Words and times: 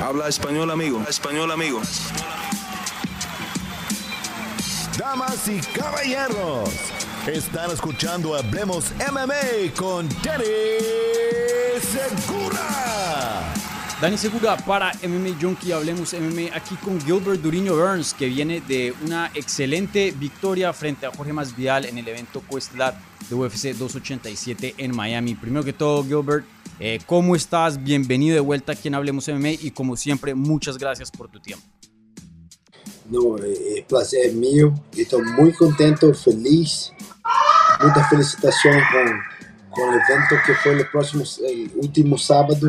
Habla 0.00 0.28
español, 0.28 0.70
amigo. 0.70 1.02
Español, 1.08 1.50
amigo. 1.50 1.80
Damas 4.96 5.48
y 5.48 5.60
caballeros, 5.76 6.70
están 7.26 7.70
escuchando 7.72 8.36
Hablemos 8.36 8.92
MMA 9.10 9.74
con 9.76 10.08
Danny 10.22 10.44
Segura. 11.80 13.54
Dani 14.00 14.16
Segura 14.16 14.56
para 14.56 14.92
MMA 15.02 15.36
Junkie, 15.40 15.72
hablemos 15.72 16.12
MMA 16.12 16.54
aquí 16.54 16.76
con 16.76 17.00
Gilbert 17.00 17.40
Duriño 17.40 17.74
Burns, 17.74 18.14
que 18.14 18.26
viene 18.26 18.60
de 18.60 18.94
una 19.04 19.32
excelente 19.34 20.12
victoria 20.12 20.72
frente 20.72 21.06
a 21.06 21.10
Jorge 21.10 21.32
Masvidal 21.32 21.84
en 21.84 21.98
el 21.98 22.06
evento 22.06 22.40
Questlat 22.48 22.94
de 23.28 23.34
UFC 23.34 23.74
287 23.74 24.76
en 24.78 24.94
Miami. 24.94 25.34
Primero 25.34 25.64
que 25.64 25.72
todo, 25.72 26.04
Gilbert, 26.04 26.46
eh, 26.80 27.00
¿cómo 27.06 27.34
estás? 27.34 27.82
Bienvenido 27.82 28.34
de 28.34 28.40
vuelta 28.40 28.72
aquí 28.72 28.88
en 28.88 28.94
Hablemos 28.94 29.28
MMA 29.28 29.52
y 29.60 29.70
como 29.70 29.96
siempre, 29.96 30.34
muchas 30.34 30.78
gracias 30.78 31.10
por 31.10 31.28
tu 31.28 31.40
tiempo. 31.40 31.64
No, 33.10 33.38
el 33.38 33.84
placer 33.88 34.26
es 34.26 34.34
mío. 34.34 34.74
Estoy 34.96 35.22
muy 35.22 35.52
contento, 35.52 36.12
feliz. 36.12 36.92
Muchas 37.82 38.08
felicitaciones 38.10 38.82
con, 38.92 39.20
con 39.70 39.94
el 39.94 40.00
evento 40.08 40.36
que 40.46 40.54
fue 40.54 40.72
el 40.72 40.86
próximo, 40.88 41.24
el 41.46 41.70
último 41.76 42.18
sábado. 42.18 42.68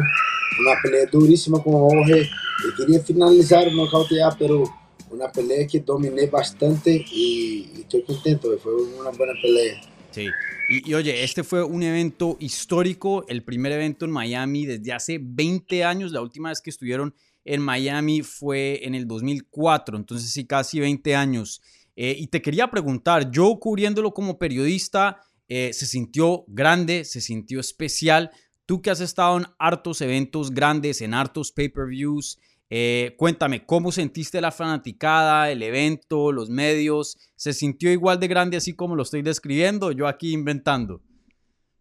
Una 0.62 0.82
pelea 0.82 1.06
durísima 1.12 1.62
con 1.62 1.74
Jorge. 1.74 2.22
Y 2.22 2.76
quería 2.76 3.02
finalizar, 3.02 3.72
nocautear, 3.72 4.36
pero 4.40 4.64
una 5.12 5.32
pelea 5.32 5.68
que 5.68 5.80
dominé 5.80 6.28
bastante 6.28 7.06
y, 7.12 7.72
y 7.76 7.82
estoy 7.82 8.04
contento. 8.04 8.50
Fue 8.60 8.74
una 8.74 9.10
buena 9.10 9.34
pelea. 9.42 9.82
Sí. 10.12 10.28
Y, 10.70 10.90
y, 10.90 10.94
oye, 10.94 11.24
este 11.24 11.44
fue 11.44 11.64
un 11.64 11.84
evento 11.84 12.38
histórico, 12.40 13.26
el 13.28 13.44
primer 13.44 13.72
evento 13.72 14.06
en 14.06 14.12
Miami 14.12 14.66
desde 14.66 14.94
hace 14.94 15.20
20 15.22 15.84
años. 15.84 16.12
La 16.12 16.22
última 16.22 16.50
vez 16.50 16.62
que 16.62 16.70
estuvieron 16.70 17.14
en 17.46 17.62
Miami 17.62 18.22
fue 18.22 18.80
en 18.84 18.96
el 18.96 19.08
2004, 19.08 19.98
entonces 19.98 20.30
sí, 20.30 20.46
casi 20.46 20.80
20 20.80 21.16
años. 21.16 21.62
Eh, 21.96 22.16
y 22.18 22.28
te 22.28 22.42
quería 22.42 22.70
preguntar, 22.70 23.32
yo 23.32 23.60
cubriéndolo 23.60 24.14
como 24.14 24.38
periodista, 24.38 25.22
eh, 25.48 25.72
se 25.74 25.86
sintió 25.86 26.46
grande, 26.48 27.04
se 27.06 27.22
sintió 27.22 27.60
especial. 27.60 28.32
Tú 28.66 28.82
que 28.82 28.92
has 28.92 29.02
estado 29.02 29.38
en 29.38 29.48
hartos 29.58 30.00
eventos 30.02 30.52
grandes, 30.52 31.02
en 31.02 31.14
hartos 31.14 31.52
pay-per-views, 31.52 32.38
eh, 32.70 33.16
cuéntame, 33.18 33.66
¿cómo 33.66 33.92
sentiste 33.92 34.42
la 34.42 34.52
fanaticada, 34.52 35.52
el 35.52 35.64
evento, 35.64 36.32
los 36.32 36.50
medios? 36.50 37.18
¿Se 37.36 37.54
sintió 37.54 37.92
igual 37.92 38.20
de 38.20 38.28
grande 38.28 38.58
así 38.58 38.74
como 38.74 38.96
lo 38.96 39.04
estoy 39.04 39.22
describiendo? 39.22 39.92
Yo 39.92 40.08
aquí 40.08 40.34
inventando. 40.34 41.02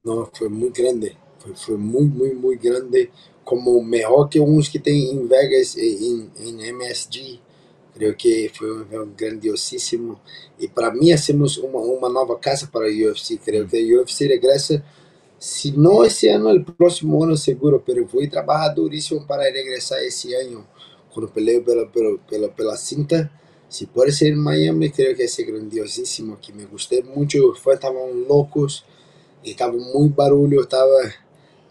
No, 0.02 0.30
fue 0.32 0.48
muy 0.48 0.70
grande, 0.70 1.16
fue, 1.38 1.54
fue 1.54 1.76
muy, 1.76 2.06
muy, 2.06 2.32
muy 2.32 2.56
grande, 2.56 3.10
como 3.44 3.82
mejor 3.82 4.28
que 4.28 4.40
unos 4.40 4.70
que 4.70 4.78
tem 4.78 5.10
en 5.10 5.28
Vegas, 5.28 5.76
en, 5.76 6.30
en 6.36 6.74
MSG. 6.76 7.40
Creo 7.94 8.14
que 8.16 8.48
foi 8.54 8.70
um 8.70 8.82
evento 8.82 9.12
grandiosíssimo. 9.16 10.20
E 10.58 10.68
para 10.68 10.92
mim, 10.92 11.10
hacemos 11.10 11.56
uma, 11.56 11.80
uma 11.80 12.08
nova 12.08 12.38
casa 12.38 12.68
para 12.68 12.86
UFC. 12.86 13.38
Creio 13.38 13.66
que 13.66 13.96
UFC 13.96 14.26
regressa, 14.28 14.84
se 15.38 15.72
não 15.72 16.04
esse 16.04 16.28
ano, 16.28 16.50
o 16.52 16.64
próximo 16.64 17.22
ano 17.24 17.36
seguro, 17.36 17.82
pero 17.84 18.06
vou 18.06 18.26
trabalhar 18.28 18.68
duríssimo 18.68 19.26
para 19.26 19.44
regressar 19.44 19.98
esse 20.00 20.34
ano, 20.34 20.66
quando 21.18 21.32
peleio 21.32 21.64
pela, 21.64 21.86
pela, 21.86 22.18
pela, 22.18 22.48
pela 22.48 22.76
cinta. 22.76 23.30
Se 23.68 23.86
pode 23.86 24.12
ser 24.12 24.32
em 24.32 24.36
Miami, 24.36 24.90
creio 24.90 25.10
que 25.10 25.18
vai 25.18 25.28
ser 25.28 25.44
grandiosíssimo 25.44 26.34
aqui. 26.34 26.52
Me 26.52 26.64
gostei 26.64 27.02
muito, 27.02 27.36
os 27.50 27.58
fãs 27.58 27.74
estavam 27.74 28.12
loucos, 28.26 28.84
estava 29.44 29.76
muito 29.76 30.14
barulho, 30.14 30.62
estava... 30.62 31.12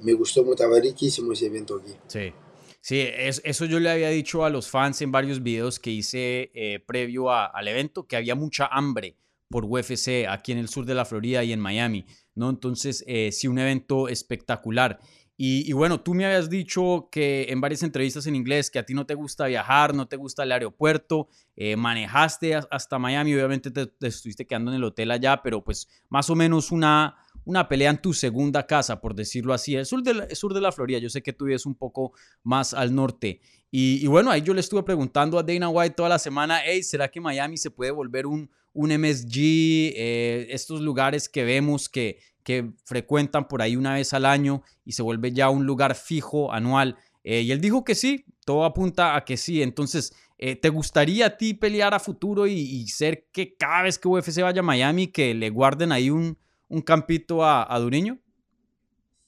Me 0.03 0.13
gustó 0.13 0.41
mucho, 0.41 0.53
estaba 0.53 0.79
riquísimo 0.79 1.33
ese 1.33 1.47
evento 1.47 1.75
aquí. 1.75 1.95
Sí. 2.07 2.33
Sí, 2.81 2.99
es, 2.99 3.41
eso 3.43 3.65
yo 3.65 3.79
le 3.79 3.89
había 3.89 4.09
dicho 4.09 4.45
a 4.45 4.49
los 4.49 4.69
fans 4.69 5.01
en 5.01 5.11
varios 5.11 5.41
videos 5.41 5.79
que 5.79 5.89
hice 5.89 6.51
eh, 6.53 6.79
previo 6.85 7.31
al 7.31 7.67
evento, 7.67 8.05
que 8.05 8.15
había 8.15 8.35
mucha 8.35 8.67
hambre 8.67 9.17
por 9.49 9.65
UFC 9.65 10.25
aquí 10.29 10.51
en 10.51 10.59
el 10.59 10.67
sur 10.67 10.85
de 10.85 10.93
la 10.93 11.03
Florida 11.03 11.43
y 11.43 11.52
en 11.52 11.59
Miami, 11.59 12.05
¿no? 12.36 12.49
Entonces, 12.49 13.03
eh, 13.07 13.31
sí, 13.31 13.47
un 13.47 13.57
evento 13.57 14.07
espectacular. 14.07 14.99
Y, 15.39 15.71
bueno, 15.73 16.02
tú 16.02 16.15
me 16.15 16.25
habías 16.25 16.49
dicho 16.49 17.09
que 17.11 17.45
en 17.49 17.61
varias 17.61 17.83
entrevistas 17.83 18.25
en 18.25 18.36
inglés 18.36 18.71
que 18.71 18.80
a 18.80 18.86
ti 18.87 18.95
no 18.95 19.05
te 19.05 19.14
gusta 19.14 19.45
viajar, 19.45 19.93
no 19.93 20.08
te 20.08 20.15
gusta 20.15 20.42
el 20.42 20.52
aeropuerto, 20.52 21.30
eh, 21.55 21.75
manejaste 21.75 22.55
hasta 22.55 22.98
Miami, 22.98 23.36
obviamente 23.36 23.70
te, 23.70 23.86
te 23.86 24.08
estuviste 24.08 24.48
quedando 24.48 24.71
en 24.71 24.77
el 24.77 24.83
hotel 24.83 25.11
allá, 25.11 25.43
pero 25.43 25.64
pues 25.64 25.87
más 26.09 26.31
o 26.31 26.36
menos 26.36 26.71
una 26.71 27.17
una 27.47 27.69
pelea 27.69 27.91
en 27.91 28.02
tu 28.02 28.13
segunda 28.13 28.67
casa, 28.67 28.99
por 28.99 29.15
decirlo 29.15 29.53
así, 29.53 29.73
el 29.73 29.85
sur 29.85 30.03
de 30.03 30.13
la, 30.13 30.35
sur 30.35 30.53
de 30.53 30.59
la 30.59 30.73
Florida. 30.73 30.99
Yo 30.99 31.09
sé 31.09 31.23
que 31.23 31.31
tú 31.31 31.45
vives 31.45 31.65
un 31.65 31.75
poco 31.75 32.11
más 32.43 32.73
al 32.73 32.93
norte. 32.93 33.39
Y, 33.71 34.03
y, 34.03 34.08
bueno, 34.08 34.31
ahí 34.31 34.41
yo 34.41 34.53
le 34.53 34.59
estuve 34.59 34.83
preguntando 34.83 35.39
a 35.39 35.43
Dana 35.43 35.69
White 35.69 35.95
toda 35.95 36.09
la 36.09 36.19
semana, 36.19 36.59
hey, 36.65 36.83
¿será 36.83 37.07
que 37.07 37.21
Miami 37.21 37.55
se 37.55 37.71
puede 37.71 37.91
volver 37.91 38.27
un, 38.27 38.49
un 38.73 38.91
MSG? 38.91 39.37
Eh, 39.37 40.47
estos 40.49 40.81
lugares 40.81 41.30
que 41.30 41.45
vemos 41.45 41.87
que, 41.87 42.19
que 42.43 42.69
frecuentan 42.83 43.47
por 43.47 43.61
ahí 43.61 43.77
una 43.77 43.93
vez 43.93 44.13
al 44.13 44.25
año 44.25 44.61
y 44.83 44.91
se 44.91 45.02
vuelve 45.02 45.31
ya 45.31 45.49
un 45.49 45.65
lugar 45.65 45.95
fijo, 45.95 46.52
anual. 46.52 46.97
Eh, 47.23 47.43
y 47.43 47.52
él 47.53 47.61
dijo 47.61 47.86
que 47.86 47.95
sí, 47.95 48.25
todo 48.43 48.65
apunta 48.65 49.15
a 49.15 49.23
que 49.23 49.37
sí. 49.37 49.61
Entonces, 49.61 50.13
eh, 50.37 50.57
¿te 50.57 50.67
gustaría 50.67 51.27
a 51.27 51.37
ti 51.37 51.53
pelear 51.53 51.93
a 51.93 51.99
futuro 51.99 52.45
y, 52.45 52.59
y 52.59 52.87
ser 52.89 53.30
que 53.31 53.55
cada 53.55 53.83
vez 53.83 53.97
que 53.97 54.09
UFC 54.09 54.41
vaya 54.41 54.59
a 54.59 54.63
Miami, 54.63 55.07
que 55.07 55.33
le 55.33 55.49
guarden 55.49 55.93
ahí 55.93 56.09
un 56.09 56.37
un 56.70 56.82
campito 56.82 57.44
a, 57.44 57.73
a 57.73 57.80
Duriño? 57.80 58.20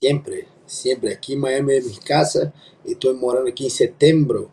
Siempre, 0.02 0.48
siempre. 0.66 1.14
Aquí 1.14 1.34
en 1.34 1.42
Miami 1.42 1.74
es 1.74 1.86
mi 1.86 1.98
casa 1.98 2.54
y 2.86 2.94
estoy 2.94 3.16
morando 3.16 3.50
aquí 3.50 3.66
en 3.66 3.72
septiembre. 3.72 4.48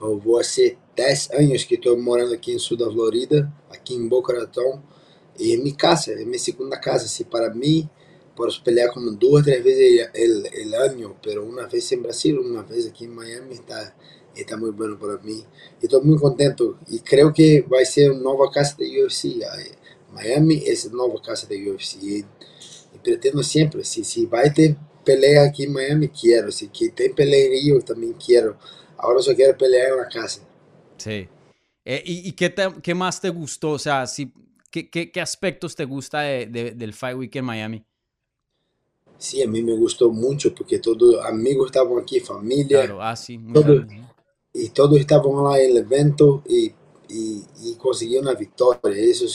Voy 0.00 0.38
a 0.38 0.40
hacer 0.40 0.76
10 0.96 1.30
años 1.32 1.64
que 1.64 1.76
estoy 1.76 1.96
morando 1.96 2.34
aquí 2.34 2.52
en 2.52 2.58
Sur 2.58 2.78
de 2.78 2.84
Florida, 2.84 3.52
aquí 3.70 3.94
en 3.94 4.08
Boca 4.08 4.34
Raton. 4.34 4.82
Y 5.38 5.54
es 5.54 5.62
mi 5.62 5.72
casa, 5.72 6.12
es 6.12 6.26
mi 6.26 6.38
segunda 6.38 6.78
casa. 6.80 7.08
Si 7.08 7.24
para 7.24 7.50
mí, 7.54 7.88
puedo 8.36 8.50
pelear 8.64 8.90
como 8.90 9.12
dos 9.12 9.40
o 9.40 9.42
tres 9.42 9.62
veces 9.64 10.10
el, 10.14 10.46
el, 10.52 10.74
año, 10.74 11.16
pero 11.22 11.44
una 11.44 11.66
vez 11.66 11.90
en 11.92 12.02
Brasil, 12.02 12.38
una 12.38 12.62
vez 12.62 12.88
aquí 12.88 13.04
en 13.04 13.14
Miami, 13.14 13.54
está, 13.54 13.96
está 14.34 14.56
muy 14.56 14.70
bueno 14.70 14.98
para 14.98 15.16
mí. 15.18 15.42
Y 15.80 15.86
estoy 15.86 16.02
muy 16.02 16.18
contento 16.18 16.78
y 16.88 17.00
creo 17.00 17.32
que 17.32 17.62
va 17.62 17.80
a 17.80 17.84
ser 17.84 18.10
una 18.10 18.20
nueva 18.22 18.50
casa 18.50 18.76
de 18.78 19.04
UFC. 19.04 19.42
Miami 20.12 20.62
es 20.66 20.90
nueva 20.92 21.20
casa 21.22 21.46
de 21.46 21.70
UFC 21.70 22.02
y, 22.02 22.24
pretendo 23.02 23.42
siempre, 23.42 23.84
si, 23.84 24.04
si 24.04 24.26
va 24.26 24.40
a 24.40 24.52
ter 24.52 24.76
pelea 25.04 25.44
aquí 25.44 25.64
en 25.64 25.72
Miami, 25.72 26.08
quiero, 26.08 26.52
si 26.52 26.68
tem 26.68 27.14
pelea 27.14 27.46
en 27.46 27.52
Rio, 27.52 27.80
también 27.80 28.14
quiero. 28.14 28.56
Ahora 28.98 29.20
solo 29.20 29.36
quiero 29.36 29.56
pelear 29.56 29.92
en 29.92 29.96
la 29.96 30.08
casa. 30.08 30.42
Sí. 30.96 31.28
Eh, 31.84 32.02
¿Y, 32.04 32.28
y 32.28 32.32
qué, 32.32 32.50
te, 32.50 32.68
qué, 32.82 32.94
más 32.94 33.20
te 33.20 33.30
gustó? 33.30 33.72
O 33.72 33.78
sea, 33.78 34.06
si, 34.06 34.32
¿qué, 34.70 34.88
qué, 34.88 35.10
qué 35.10 35.20
aspectos 35.20 35.74
te 35.74 35.84
gusta 35.84 36.20
de, 36.20 36.46
de, 36.46 36.70
del 36.72 36.92
Fight 36.92 37.16
Week 37.16 37.34
en 37.34 37.44
Miami? 37.44 37.84
Sí, 39.18 39.42
a 39.42 39.48
mí 39.48 39.62
me 39.62 39.74
gustó 39.74 40.10
mucho 40.10 40.54
porque 40.54 40.78
todos 40.78 41.24
amigos 41.24 41.66
estaban 41.66 41.98
aquí, 41.98 42.20
familia. 42.20 42.84
Claro, 42.84 43.02
ah, 43.02 43.16
sí. 43.16 43.38
Muy 43.38 43.62
y 44.54 44.68
todos 44.68 44.98
estaban 44.98 45.60
en 45.60 45.70
el 45.70 45.76
evento 45.78 46.42
y 46.46 46.72
e, 47.12 47.44
e 47.62 47.74
conseguir 47.76 48.18
uma 48.18 48.34
vitória. 48.34 48.98
Isso 48.98 49.26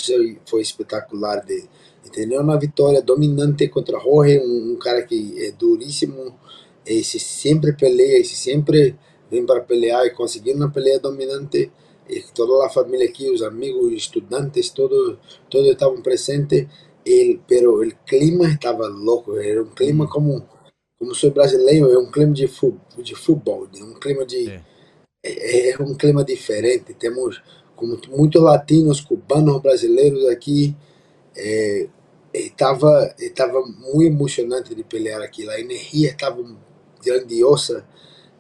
foi 0.45 0.61
espetacular 0.61 1.45
de, 1.45 1.61
de 2.03 2.11
ter 2.11 2.27
uma 2.39 2.57
vitória 2.57 3.01
dominante 3.01 3.67
contra 3.67 3.99
Jorge, 3.99 4.39
um, 4.39 4.73
um, 4.73 4.75
cara 4.77 5.03
que 5.03 5.35
é 5.45 5.51
duríssimo, 5.51 6.35
e 6.85 7.03
se 7.03 7.19
sempre 7.19 7.73
peleia, 7.73 8.19
e 8.19 8.25
se 8.25 8.35
sempre 8.35 8.95
vem 9.29 9.45
para 9.45 9.61
pelear 9.61 10.05
e 10.05 10.11
conseguir 10.11 10.53
uma 10.53 10.71
peleia 10.71 10.99
dominante. 10.99 11.71
E 12.09 12.23
toda 12.33 12.66
a 12.66 12.69
família 12.69 13.05
aqui, 13.05 13.29
os 13.29 13.43
amigos, 13.43 13.93
estudantes, 13.93 14.69
todos 14.69 15.17
todos 15.49 15.69
estavam 15.69 16.01
presentes, 16.01 16.66
el, 17.05 17.39
pero 17.45 17.81
o 17.81 17.91
clima 18.05 18.47
estava 18.47 18.87
louco, 18.87 19.37
era 19.37 19.61
um 19.61 19.69
clima 19.69 20.07
como 20.07 20.47
como 20.97 21.13
sou 21.13 21.29
brasileiro, 21.29 21.91
é 21.91 21.99
um 21.99 22.09
clima 22.09 22.33
de, 22.33 22.47
fu 22.47 22.79
de 22.97 23.13
futebol, 23.13 23.67
um 23.81 23.93
clima 23.99 24.25
de 24.25 24.49
é, 25.23 25.72
é 25.72 25.81
um 25.81 25.96
clima 25.96 26.23
diferente. 26.23 26.93
Temos 26.93 27.41
como 27.78 27.97
muitos 28.09 28.44
latinos, 28.44 29.00
cubanos, 29.02 29.62
brasileiros 29.62 30.28
aqui, 30.28 30.76
é, 31.34 31.88
estava 32.34 33.16
estava 33.18 33.66
muito 33.66 34.03
emocionante 34.03 34.76
de 34.76 34.84
pelear 34.84 35.22
aqui. 35.22 35.47
A 35.50 35.59
energia 35.59 36.09
estava 36.09 36.44
grandiosa. 37.02 37.85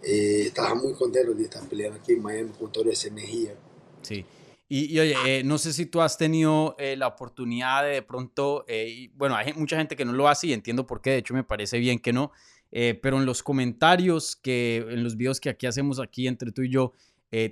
estaba 0.03 0.75
muy 0.75 0.93
contento 0.93 1.33
de 1.33 1.43
estar 1.43 1.67
peleando 1.67 1.97
aquí 1.97 2.13
en 2.13 2.21
Miami 2.21 2.51
con 2.57 2.71
toda 2.71 2.91
esa 2.91 3.07
energía. 3.07 3.55
Sí. 4.01 4.25
Y, 4.69 4.93
y 4.93 4.99
oye, 4.99 5.15
eh, 5.25 5.43
no 5.43 5.57
sé 5.57 5.71
si 5.71 5.85
tú 5.85 6.01
has 6.01 6.17
tenido 6.17 6.75
eh, 6.77 6.97
la 6.97 7.07
oportunidad 7.07 7.83
de 7.83 7.89
de 7.91 8.01
pronto, 8.01 8.65
eh, 8.67 9.09
bueno, 9.15 9.35
hay 9.35 9.53
mucha 9.53 9.77
gente 9.77 9.95
que 9.95 10.03
no 10.03 10.11
lo 10.11 10.27
hace 10.27 10.47
y 10.47 10.53
entiendo 10.53 10.85
por 10.85 11.01
qué, 11.01 11.11
de 11.11 11.17
hecho 11.17 11.33
me 11.33 11.43
parece 11.43 11.79
bien 11.79 11.99
que 11.99 12.11
no, 12.11 12.31
pero 12.69 13.17
en 13.17 13.25
los 13.25 13.43
comentarios, 13.43 14.35
que 14.35 14.85
en 14.89 15.03
los 15.03 15.15
videos 15.15 15.39
que 15.39 15.49
aquí 15.49 15.65
hacemos 15.67 16.01
aquí 16.01 16.27
entre 16.27 16.51
tú 16.51 16.63
y 16.63 16.69
yo, 16.69 16.91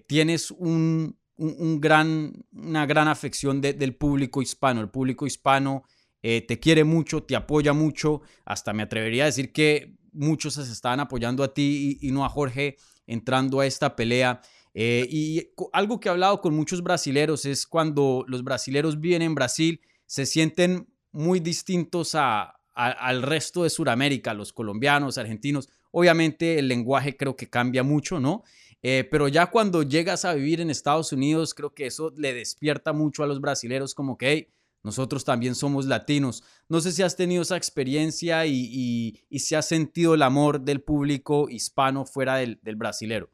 tienes 0.08 0.52
un, 0.52 1.18
un, 1.38 1.82
gran, 1.82 2.34
una 2.54 2.86
gran 2.86 3.08
afección 3.08 3.62
de, 3.62 3.74
del 3.74 3.96
público 3.96 4.42
hispano. 4.42 4.82
El 4.82 4.90
público 4.90 5.28
hispano 5.28 5.84
eh, 6.22 6.42
te 6.42 6.60
quiere 6.60 6.84
mucho, 6.84 7.24
te 7.24 7.36
apoya 7.36 7.74
mucho, 7.74 8.22
hasta 8.46 8.74
me 8.74 8.84
atrevería 8.84 9.24
a 9.24 9.28
decir 9.28 9.52
que 9.52 9.96
muchos 10.12 10.54
se 10.54 10.62
estaban 10.62 11.00
apoyando 11.00 11.44
a 11.44 11.54
ti 11.54 11.98
y, 12.02 12.08
y 12.08 12.12
no 12.12 12.26
a 12.26 12.30
Jorge 12.30 12.78
entrando 13.08 13.60
a 13.60 13.66
esta 13.66 13.96
pelea. 13.96 14.42
Eh, 14.74 15.08
y 15.10 15.52
algo 15.72 16.00
que 16.00 16.10
he 16.10 16.12
hablado 16.12 16.42
con 16.42 16.54
muchos 16.54 16.84
brasileros 16.84 17.46
es 17.46 17.66
cuando 17.66 18.26
los 18.28 18.44
brasileros 18.44 19.00
viven 19.00 19.22
en 19.22 19.36
Brasil, 19.36 19.82
se 20.06 20.26
sienten 20.26 20.88
muy 21.12 21.40
distintos 21.40 22.14
a, 22.16 22.60
al 22.74 23.22
resto 23.22 23.64
de 23.64 23.70
Sudamérica, 23.70 24.34
los 24.34 24.52
colombianos, 24.52 25.18
argentinos. 25.18 25.70
Obviamente 25.92 26.60
el 26.60 26.68
lenguaje 26.68 27.16
creo 27.16 27.38
que 27.38 27.50
cambia 27.50 27.84
mucho, 27.84 28.20
¿no? 28.20 28.44
Eh, 28.88 29.04
pero 29.04 29.28
ya 29.28 29.48
cuando 29.48 29.82
llegas 29.82 30.26
a 30.26 30.36
vivir 30.36 30.62
en 30.62 30.70
Estados 30.70 31.12
Unidos, 31.12 31.56
creo 31.56 31.74
que 31.74 31.88
eso 31.88 32.14
le 32.16 32.36
despierta 32.36 32.94
mucho 32.94 33.24
a 33.24 33.26
los 33.26 33.42
brasileros 33.42 33.96
como 33.96 34.16
que, 34.16 34.52
nosotros 34.84 35.26
también 35.26 35.56
somos 35.56 35.88
latinos. 35.88 36.44
No 36.70 36.80
sé 36.82 36.92
si 36.92 37.02
has 37.02 37.16
tenido 37.16 37.42
esa 37.42 37.58
experiencia 37.58 38.46
y, 38.46 39.24
si 39.32 39.56
has 39.56 39.68
sentido 39.68 40.14
el 40.14 40.22
amor 40.22 40.62
del 40.62 40.82
público 40.82 41.50
hispano 41.50 42.06
fuera 42.06 42.36
del, 42.36 42.60
del 42.62 42.76
brasilero. 42.76 43.28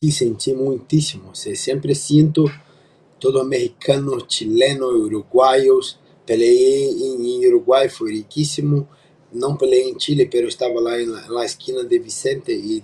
Sí, 0.00 0.10
sentí 0.10 0.52
muchísimo. 0.54 1.36
Siempre 1.36 1.94
siento 1.94 2.46
todos 3.20 3.46
mexicanos, 3.46 4.26
chilenos, 4.26 4.92
uruguayos. 4.92 6.00
Peleé 6.26 6.90
en 6.90 7.46
Uruguay, 7.46 7.88
fue 7.88 8.10
riquísimo. 8.10 8.88
No 9.30 9.56
peleé 9.56 9.88
en 9.88 9.98
Chile, 9.98 10.28
pero 10.28 10.48
estaba 10.48 10.80
lá 10.80 10.98
en 10.98 11.12
la, 11.12 11.44
esquina 11.44 11.84
de 11.84 11.98
Vicente 12.00 12.52
y 12.52 12.82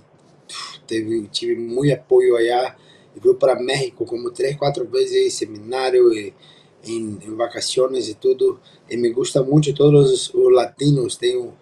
teve, 0.85 1.27
tive 1.31 1.55
muy 1.55 1.91
apoyo 1.91 2.37
allá. 2.37 2.77
Y 3.15 3.19
fui 3.19 3.35
para 3.35 3.55
México 3.55 4.05
como 4.05 4.31
tres, 4.31 4.57
cuatro 4.57 4.85
veces, 4.87 5.33
seminario. 5.33 6.13
Y, 6.13 6.33
em, 6.85 7.17
em, 7.21 7.35
vacaciones 7.35 8.09
e 8.09 8.15
tudo. 8.15 8.59
E 8.89 8.97
me 8.97 9.09
gusta 9.09 9.41
muito 9.41 9.73
todos 9.73 10.11
os, 10.11 10.33
os 10.33 10.53
latinos. 10.53 11.17
Tenho 11.17 11.53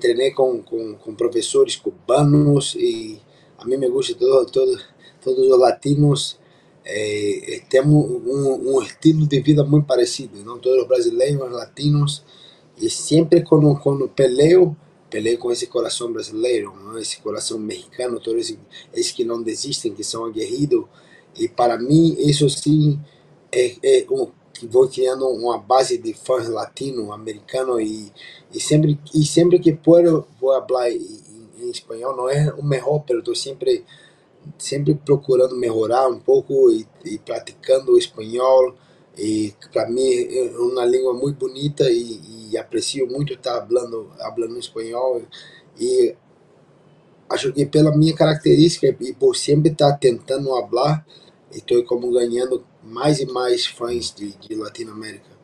treinei 0.00 0.30
com, 0.30 0.62
com, 0.62 0.94
com, 0.94 1.14
professores 1.14 1.76
cubanos 1.76 2.74
e 2.74 3.20
a 3.58 3.66
mim 3.66 3.76
me 3.76 3.88
gusta 3.88 4.14
todo, 4.14 4.50
todo, 4.50 4.80
todos 5.22 5.46
os 5.46 5.58
latinos. 5.58 6.38
É, 6.86 7.62
temos 7.68 8.10
um, 8.10 8.74
um, 8.74 8.82
estilo 8.82 9.26
de 9.26 9.40
vida 9.40 9.64
muito 9.64 9.86
parecido, 9.86 10.38
não 10.44 10.58
todos 10.58 10.82
os 10.82 10.88
brasileiros, 10.88 11.50
latinos. 11.50 12.24
E 12.80 12.88
sempre 12.90 13.42
quando, 13.42 13.74
quando 13.76 14.08
peleo, 14.08 14.76
peleo 15.14 15.38
com 15.38 15.52
esse 15.52 15.68
coração 15.68 16.12
brasileiro, 16.12 16.74
não? 16.74 16.98
esse 16.98 17.20
coração 17.20 17.56
mexicano, 17.56 18.18
todos 18.18 18.52
esses, 18.92 19.12
que 19.12 19.24
não 19.24 19.40
desistem, 19.40 19.94
que 19.94 20.02
são 20.02 20.24
aguerridos. 20.24 20.86
E 21.38 21.48
para 21.48 21.78
mim, 21.78 22.16
isso 22.18 22.50
sim 22.50 22.98
é, 23.52 23.76
é 23.80 24.06
um, 24.10 24.28
vou 24.68 24.88
criando 24.88 25.28
uma 25.28 25.56
base 25.56 25.98
de 25.98 26.12
fãs 26.12 26.48
latino, 26.48 27.12
americano 27.12 27.80
e, 27.80 28.12
e 28.52 28.58
sempre 28.58 28.98
e 29.14 29.24
sempre 29.24 29.60
que 29.60 29.72
puedo 29.72 30.26
vou 30.40 30.52
falar 30.66 30.90
em, 30.90 31.20
em 31.60 31.70
espanhol. 31.70 32.16
Não 32.16 32.28
é 32.28 32.52
o 32.52 32.64
melhor, 32.64 33.04
mas 33.08 33.18
estou 33.18 33.36
sempre 33.36 33.84
sempre 34.58 34.94
procurando 34.94 35.56
melhorar 35.56 36.08
um 36.08 36.18
pouco 36.18 36.72
e, 36.72 36.88
e 37.04 37.18
praticando 37.18 37.92
o 37.92 37.98
espanhol. 37.98 38.74
E 39.16 39.54
para 39.72 39.88
mim 39.88 40.02
é 40.02 40.50
uma 40.58 40.84
língua 40.84 41.14
muito 41.14 41.46
bonita 41.46 41.88
e, 41.88 42.50
e 42.50 42.58
aprecio 42.58 43.06
muito 43.06 43.34
estar 43.34 43.64
falando 43.66 44.10
falando 44.18 44.58
espanhol 44.58 45.22
e 45.78 46.14
acho 47.28 47.52
que 47.52 47.66
pela 47.66 47.96
minha 47.96 48.14
característica 48.14 48.86
e 49.00 49.12
por 49.14 49.36
sempre 49.36 49.70
estar 49.70 49.98
tentando 49.98 50.50
falar, 50.68 51.06
estou 51.50 51.84
como 51.84 52.12
ganhando 52.12 52.64
más 52.82 53.20
y 53.20 53.26
más 53.26 53.68
fans 53.68 54.14
de, 54.16 54.34
de 54.48 54.56
Latinoamérica. 54.56 55.34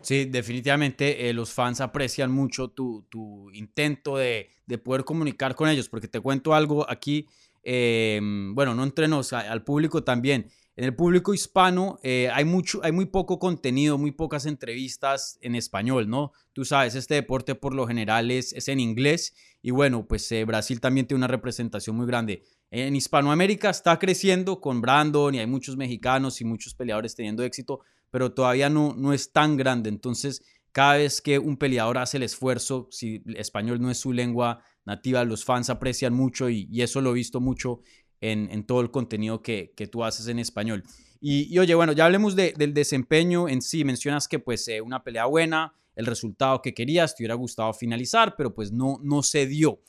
Sí, 0.00 0.24
definitivamente 0.24 1.28
eh, 1.28 1.32
los 1.32 1.52
fans 1.52 1.80
aprecian 1.80 2.30
mucho 2.30 2.68
tu, 2.68 3.04
tu 3.08 3.50
intento 3.50 4.16
de, 4.16 4.50
de, 4.64 4.78
poder 4.78 5.04
comunicar 5.04 5.56
con 5.56 5.68
ellos, 5.68 5.88
porque 5.88 6.06
te 6.06 6.20
cuento 6.20 6.54
algo 6.54 6.88
aquí, 6.88 7.26
eh, 7.64 8.20
bueno, 8.22 8.72
no 8.76 8.84
entre 8.84 9.08
nos, 9.08 9.32
al 9.32 9.64
público 9.64 10.04
también. 10.04 10.48
En 10.76 10.84
el 10.84 10.94
público 10.94 11.32
hispano 11.32 11.98
eh, 12.02 12.28
hay, 12.32 12.44
mucho, 12.44 12.80
hay 12.84 12.92
muy 12.92 13.06
poco 13.06 13.38
contenido, 13.38 13.96
muy 13.96 14.12
pocas 14.12 14.44
entrevistas 14.44 15.38
en 15.40 15.54
español, 15.54 16.08
¿no? 16.08 16.32
Tú 16.52 16.64
sabes, 16.64 16.94
este 16.94 17.14
deporte 17.14 17.54
por 17.54 17.74
lo 17.74 17.86
general 17.86 18.30
es, 18.30 18.52
es 18.52 18.68
en 18.68 18.78
inglés 18.78 19.34
y 19.62 19.70
bueno, 19.70 20.06
pues 20.06 20.30
Brasil 20.46 20.80
también 20.80 21.06
tiene 21.06 21.20
una 21.20 21.28
representación 21.28 21.96
muy 21.96 22.06
grande. 22.06 22.42
En 22.70 22.94
Hispanoamérica 22.94 23.70
está 23.70 23.98
creciendo 23.98 24.60
con 24.60 24.80
Brandon 24.80 25.34
y 25.34 25.38
hay 25.38 25.46
muchos 25.46 25.76
mexicanos 25.76 26.40
y 26.40 26.44
muchos 26.44 26.74
peleadores 26.74 27.14
teniendo 27.14 27.42
éxito, 27.42 27.80
pero 28.10 28.32
todavía 28.32 28.68
no, 28.68 28.94
no 28.96 29.12
es 29.12 29.32
tan 29.32 29.56
grande. 29.56 29.88
Entonces, 29.88 30.42
cada 30.76 30.96
vez 30.98 31.22
que 31.22 31.38
un 31.38 31.56
peleador 31.56 31.96
hace 31.96 32.18
el 32.18 32.22
esfuerzo, 32.22 32.86
si 32.90 33.22
el 33.24 33.36
español 33.36 33.80
no 33.80 33.90
es 33.90 33.96
su 33.96 34.12
lengua 34.12 34.62
nativa, 34.84 35.24
los 35.24 35.42
fans 35.42 35.70
aprecian 35.70 36.12
mucho 36.12 36.50
y, 36.50 36.68
eso 36.82 37.00
lo 37.00 37.12
he 37.12 37.14
visto 37.14 37.40
mucho 37.40 37.80
en, 38.20 38.64
todo 38.64 38.80
el 38.80 38.90
contenido 38.90 39.42
que, 39.42 39.72
tú 39.90 40.04
haces 40.04 40.28
en 40.28 40.38
español. 40.38 40.82
Y, 41.20 41.58
oye, 41.58 41.74
bueno, 41.74 41.92
ya 41.92 42.04
hablemos 42.04 42.36
del 42.36 42.74
desempeño 42.74 43.48
en 43.48 43.62
sí. 43.62 43.84
Mencionas 43.84 44.28
que 44.28 44.38
pues 44.38 44.66
eh, 44.68 44.80
una 44.80 45.02
pelea 45.02 45.26
buena, 45.26 45.74
el 45.94 46.06
resultado 46.06 46.60
que 46.62 46.74
querías, 46.74 47.16
te 47.16 47.22
hubiera 47.22 47.34
gustado 47.34 47.72
finalizar, 47.72 48.34
pero 48.36 48.54
pues 48.54 48.72
no, 48.72 48.98
no 49.02 49.22
se 49.22 49.46
dio. 49.46 49.80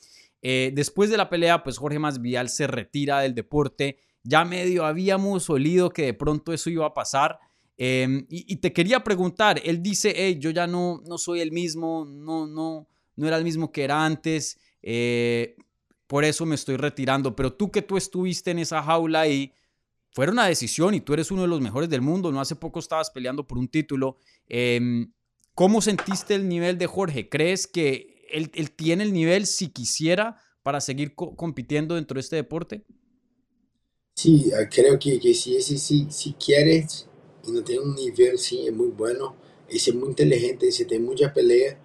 Eh, 0.42 0.72
después 0.74 1.10
de 1.10 1.16
la 1.16 1.28
pelea, 1.28 1.62
pues 1.62 1.78
Jorge 1.78 1.98
Masvidal 1.98 2.48
se 2.48 2.66
retira 2.66 3.20
del 3.20 3.34
deporte. 3.34 3.98
Ya 4.22 4.44
medio 4.44 4.84
habíamos 4.84 5.48
olido 5.50 5.90
que 5.90 6.02
de 6.02 6.14
pronto 6.14 6.52
eso 6.52 6.70
iba 6.70 6.86
a 6.86 6.94
pasar. 6.94 7.38
Em, 7.76 8.26
y, 8.28 8.56
te 8.56 8.72
quería 8.72 9.04
preguntar, 9.04 9.60
él 9.64 9.80
dice, 9.80 10.12
hey, 10.16 10.36
yo 10.40 10.50
ya 10.50 10.66
no, 10.66 11.00
no 11.06 11.16
soy 11.16 11.40
el 11.40 11.52
mismo, 11.52 12.04
no, 12.04 12.48
no, 12.48 12.88
no 13.14 13.26
era 13.26 13.36
el 13.36 13.44
mismo 13.44 13.70
que 13.70 13.84
era 13.84 14.04
antes, 14.04 14.58
eh, 14.82 15.54
por 16.08 16.24
eso 16.24 16.44
me 16.44 16.56
estoy 16.56 16.76
retirando. 16.76 17.36
Pero 17.36 17.52
tú 17.52 17.70
que 17.70 17.82
tú 17.82 17.96
estuviste 17.96 18.50
en 18.50 18.58
esa 18.58 18.82
jaula 18.82 19.28
y 19.28 19.52
fue 20.10 20.28
una 20.28 20.46
decisión 20.46 20.94
y 20.94 21.00
tú 21.00 21.12
eres 21.12 21.30
uno 21.30 21.42
de 21.42 21.48
los 21.48 21.60
mejores 21.60 21.88
del 21.88 22.00
mundo, 22.00 22.32
no 22.32 22.40
hace 22.40 22.56
poco 22.56 22.80
estabas 22.80 23.10
peleando 23.10 23.46
por 23.46 23.58
un 23.58 23.68
título. 23.68 24.18
Em, 24.48 25.12
¿Cómo 25.54 25.80
sentiste 25.80 26.34
el 26.34 26.48
nivel 26.48 26.78
de 26.78 26.86
Jorge? 26.86 27.28
¿Crees 27.28 27.66
que 27.66 28.24
él, 28.30 28.50
tiene 28.72 29.04
el 29.04 29.12
nivel, 29.12 29.46
si 29.46 29.68
quisiera, 29.68 30.40
para 30.62 30.80
seguir 30.80 31.14
compitiendo 31.14 31.94
dentro 31.94 32.14
de 32.14 32.20
este 32.20 32.36
deporte? 32.36 32.84
Sí, 34.14 34.50
ah, 34.54 34.68
creo 34.68 34.98
que, 34.98 35.20
que 35.20 35.34
si, 35.34 35.56
ese, 35.56 35.78
si, 35.78 36.06
si 36.10 36.32
quieres 36.32 37.06
y 37.46 37.52
no 37.52 37.62
tiene 37.62 37.82
un 37.82 37.94
nivel, 37.94 38.38
sí, 38.38 38.66
es 38.66 38.72
muy 38.72 38.88
bueno, 38.88 39.36
es 39.68 39.94
muy 39.94 40.08
inteligente, 40.08 40.68
ese 40.68 40.84
tiene 40.84 41.04
mucha 41.04 41.32
pelea, 41.32 41.78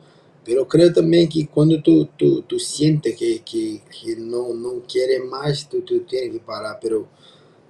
pero 0.45 0.67
creo 0.67 0.91
también 0.91 1.29
que 1.29 1.47
cuando 1.47 1.81
tú, 1.81 2.09
tú, 2.17 2.41
tú 2.41 2.59
sientes 2.59 3.15
que, 3.15 3.39
que, 3.39 3.81
que, 3.89 4.15
no, 4.17 4.53
no 4.53 4.81
quieres 4.87 5.23
más, 5.25 5.69
tú, 5.69 5.81
tú 5.81 6.01
tienes 6.01 6.31
que 6.31 6.39
parar, 6.39 6.79
pero 6.81 7.07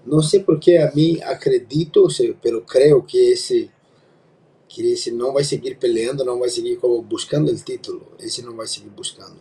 no 0.05 0.21
sé 0.21 0.39
por 0.39 0.59
qué 0.59 0.79
a 0.79 0.91
mí 0.93 1.19
acredito, 1.21 2.07
pero 2.41 2.65
creo 2.65 3.05
que 3.05 3.31
ese 3.31 3.71
que 4.73 4.91
esse 4.91 5.11
não 5.11 5.31
vai 5.31 5.43
seguir 5.43 5.77
peleando, 5.77 6.25
não 6.25 6.39
vai 6.39 6.49
seguir 6.49 6.77
como 6.77 6.99
buscando 7.03 7.51
o 7.51 7.55
título, 7.55 8.07
esse 8.19 8.41
não 8.41 8.55
vai 8.55 8.65
seguir 8.65 8.89
buscando. 8.89 9.37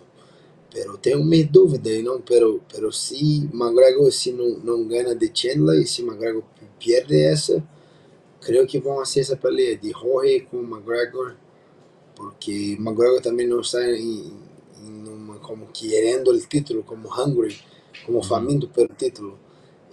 Pero 0.70 0.98
tenho 0.98 1.24
minhas 1.24 1.50
dúvidas, 1.50 2.02
não? 2.02 2.20
Pero, 2.20 2.60
pero 2.70 2.92
se 2.92 3.48
McGregor 3.52 4.12
se 4.12 4.30
não, 4.32 4.58
não 4.58 4.86
ganha 4.86 5.14
de 5.14 5.30
Chandler 5.32 5.80
e 5.80 5.86
se 5.86 6.02
McGregor 6.02 6.44
perde 6.78 7.22
essa, 7.22 7.66
creio 8.42 8.66
que 8.66 8.78
vão 8.78 8.98
fazer 8.98 9.20
essa 9.20 9.36
pelea 9.36 9.76
de 9.76 9.90
Jorge 9.92 10.46
com 10.50 10.58
McGregor, 10.58 11.36
porque 12.14 12.76
McGregor 12.78 13.20
também 13.20 13.46
não 13.46 13.60
está 13.60 13.80
em 13.84 14.32
uma, 15.06 15.38
como 15.38 15.66
querendo 15.72 16.30
o 16.30 16.40
título, 16.40 16.82
como 16.82 17.08
hungry, 17.08 17.58
como 18.04 18.22
faminto 18.22 18.68
pelo 18.68 18.88
título. 18.88 19.38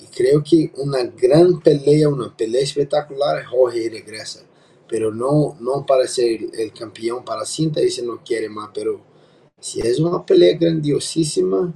E 0.01 0.05
creio 0.05 0.41
que 0.41 0.71
uma 0.77 1.03
grande 1.03 1.61
pelea, 1.61 2.09
uma 2.09 2.29
pelea 2.29 2.63
espetacular, 2.63 3.43
Jorge 3.45 3.89
regressa 3.89 4.49
pero 4.89 5.13
no, 5.13 5.55
no 5.59 5.85
para 5.85 6.07
ser 6.07 6.41
el 6.57 6.73
campeón 6.73 7.23
para 7.23 7.45
cinta, 7.45 7.79
ese 7.79 8.01
no 8.01 8.21
quiere 8.23 8.49
más, 8.49 8.71
pero 8.73 8.99
si 9.59 9.79
es 9.79 9.99
una 9.99 10.25
pelea 10.25 10.57
grandiosísima, 10.57 11.71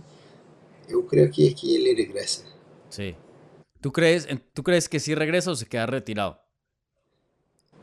yo 0.89 1.05
creo 1.05 1.29
que, 1.31 1.53
que 1.53 1.75
él 1.75 1.95
regresa. 1.95 2.43
Sí. 2.89 3.15
¿Tú 3.79 3.91
crees, 3.91 4.27
¿Tú 4.53 4.63
crees 4.63 4.89
que 4.89 4.99
sí 4.99 5.13
regresa 5.13 5.51
o 5.51 5.55
se 5.55 5.67
queda 5.67 5.85
retirado? 5.85 6.39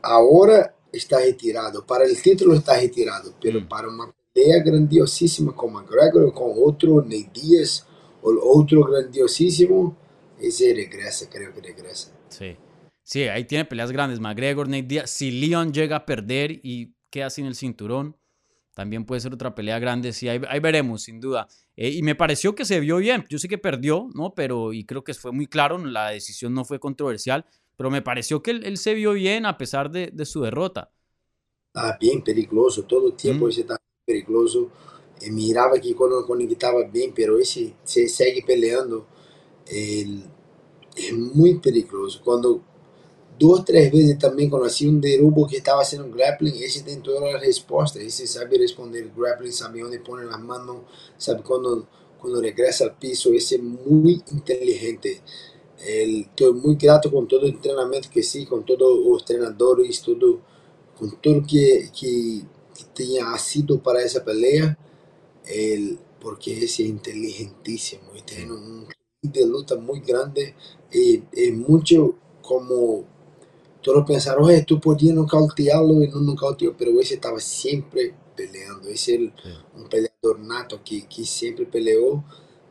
Ahora 0.01 0.75
está 0.91 1.19
retirado, 1.19 1.85
para 1.85 2.05
el 2.05 2.21
título 2.21 2.55
está 2.55 2.79
retirado, 2.79 3.33
pero 3.41 3.61
mm. 3.61 3.67
para 3.67 3.87
una 3.87 4.13
pelea 4.33 4.63
grandiosísima 4.63 5.55
con 5.55 5.73
McGregor 5.73 6.23
o 6.25 6.33
con 6.33 6.51
otro 6.63 7.01
Ney 7.01 7.29
Díaz 7.33 7.85
o 8.21 8.59
otro 8.59 8.83
grandiosísimo, 8.83 9.97
ese 10.39 10.73
regresa, 10.73 11.29
creo 11.29 11.53
que 11.53 11.61
regresa. 11.61 12.11
Sí. 12.29 12.55
Sí, 13.03 13.23
ahí 13.23 13.43
tiene 13.45 13.65
peleas 13.65 13.91
grandes. 13.91 14.19
McGregor, 14.19 14.69
Nate 14.69 14.83
Diaz. 14.83 15.09
Si 15.09 15.31
Leon 15.31 15.73
llega 15.73 15.97
a 15.97 16.05
perder 16.05 16.61
y 16.63 16.95
queda 17.09 17.29
sin 17.29 17.45
el 17.45 17.55
cinturón, 17.55 18.15
también 18.73 19.05
puede 19.05 19.19
ser 19.19 19.33
otra 19.33 19.53
pelea 19.53 19.79
grande. 19.79 20.13
Sí, 20.13 20.29
ahí, 20.29 20.59
veremos, 20.59 21.03
sin 21.03 21.19
duda. 21.19 21.47
Eh, 21.75 21.89
y 21.89 22.03
me 22.03 22.15
pareció 22.15 22.55
que 22.55 22.63
se 22.63 22.79
vio 22.79 22.97
bien. 22.97 23.25
Yo 23.29 23.37
sé 23.37 23.49
que 23.49 23.57
perdió, 23.57 24.09
¿no? 24.13 24.33
Pero, 24.33 24.71
y 24.71 24.85
creo 24.85 25.03
que 25.03 25.13
fue 25.13 25.31
muy 25.31 25.47
claro, 25.47 25.77
la 25.77 26.09
decisión 26.09 26.53
no 26.53 26.63
fue 26.63 26.79
controversial, 26.79 27.45
pero 27.81 27.89
me 27.89 28.03
pareció 28.03 28.43
que 28.43 28.51
él, 28.51 28.77
se 28.77 28.93
vio 28.93 29.13
bien 29.13 29.43
a 29.47 29.57
pesar 29.57 29.89
de, 29.89 30.13
su 30.23 30.43
derrota. 30.43 30.91
Ah, 31.73 31.97
bien 31.99 32.23
peligroso. 32.23 32.83
Todo 32.83 33.07
el 33.07 33.15
tiempo 33.15 33.47
mm. 33.47 33.49
ese 33.49 33.61
estaba 33.61 33.79
peligroso. 34.05 34.69
Eh, 35.19 35.31
miraba 35.31 35.79
que 35.79 35.95
cuando 35.95 36.23
estaba 36.47 36.83
bien, 36.83 37.11
pero 37.15 37.39
ese 37.39 37.73
se 37.83 38.07
sigue 38.07 38.43
peleando 38.45 39.07
el- 39.65 40.25
es 40.95 41.11
muy 41.11 41.57
peligroso. 41.57 42.21
Cuando 42.23 42.61
dos, 43.39 43.65
tres 43.65 43.91
veces 43.91 44.19
también 44.19 44.51
conocí 44.51 44.85
un 44.85 45.01
derubo 45.01 45.47
que 45.47 45.57
estaba 45.57 45.81
haciendo 45.81 46.15
grappling, 46.15 46.61
ese 46.61 46.83
tiene 46.83 47.01
todas 47.01 47.33
las 47.33 47.41
respuestas, 47.41 48.03
ese 48.03 48.27
sabe 48.27 48.59
responder 48.59 49.11
grappling, 49.17 49.53
sabe 49.53 49.81
dónde 49.81 50.01
pone 50.01 50.25
las 50.25 50.39
manos, 50.39 50.81
sabe 51.17 51.41
cuando, 51.41 51.87
cuando 52.19 52.41
regresa 52.41 52.83
al 52.83 52.95
piso, 52.99 53.33
ese 53.33 53.55
es 53.55 53.63
muy 53.63 54.23
inteligente. 54.31 55.23
El- 55.85 56.21
estoy 56.21 56.53
muy 56.53 56.75
grato 56.75 57.11
con 57.11 57.27
todo 57.27 57.41
el 57.41 57.53
entrenamiento 57.55 58.09
que 58.11 58.23
sí, 58.23 58.45
con 58.45 58.65
todos 58.65 59.03
los 59.05 59.21
entrenadores, 59.21 60.01
todo, 60.01 60.39
con 60.97 61.11
todo 61.21 61.43
que, 61.47 61.89
que, 61.97 62.41
que 62.75 62.83
tenía 62.93 63.37
sido 63.37 63.79
para 63.81 64.01
esa 64.03 64.23
pelea, 64.23 64.77
el, 65.45 65.99
porque 66.19 66.63
es 66.65 66.79
inteligentísimo 66.79 68.11
y 68.17 68.21
tiene 68.23 68.51
un 68.53 68.87
de 69.21 69.45
luta 69.47 69.75
muy 69.75 69.99
grande 70.01 70.55
y 70.91 71.23
es 71.31 71.53
mucho 71.53 72.15
como 72.41 73.05
todos 73.81 74.05
pensaron, 74.05 74.45
oye, 74.45 74.63
tú 74.63 74.79
podías 74.79 75.15
nocautearlo 75.15 76.03
y 76.03 76.07
no 76.09 76.21
nocauteó, 76.21 76.75
pero 76.77 76.99
ese 76.99 77.15
estaba 77.15 77.39
siempre 77.39 78.13
peleando, 78.35 78.87
ese 78.89 79.15
es 79.15 79.31
un 79.75 79.89
peleador 79.89 80.39
nato 80.39 80.81
que, 80.85 81.07
que 81.07 81.25
siempre 81.25 81.65
peleó 81.65 82.23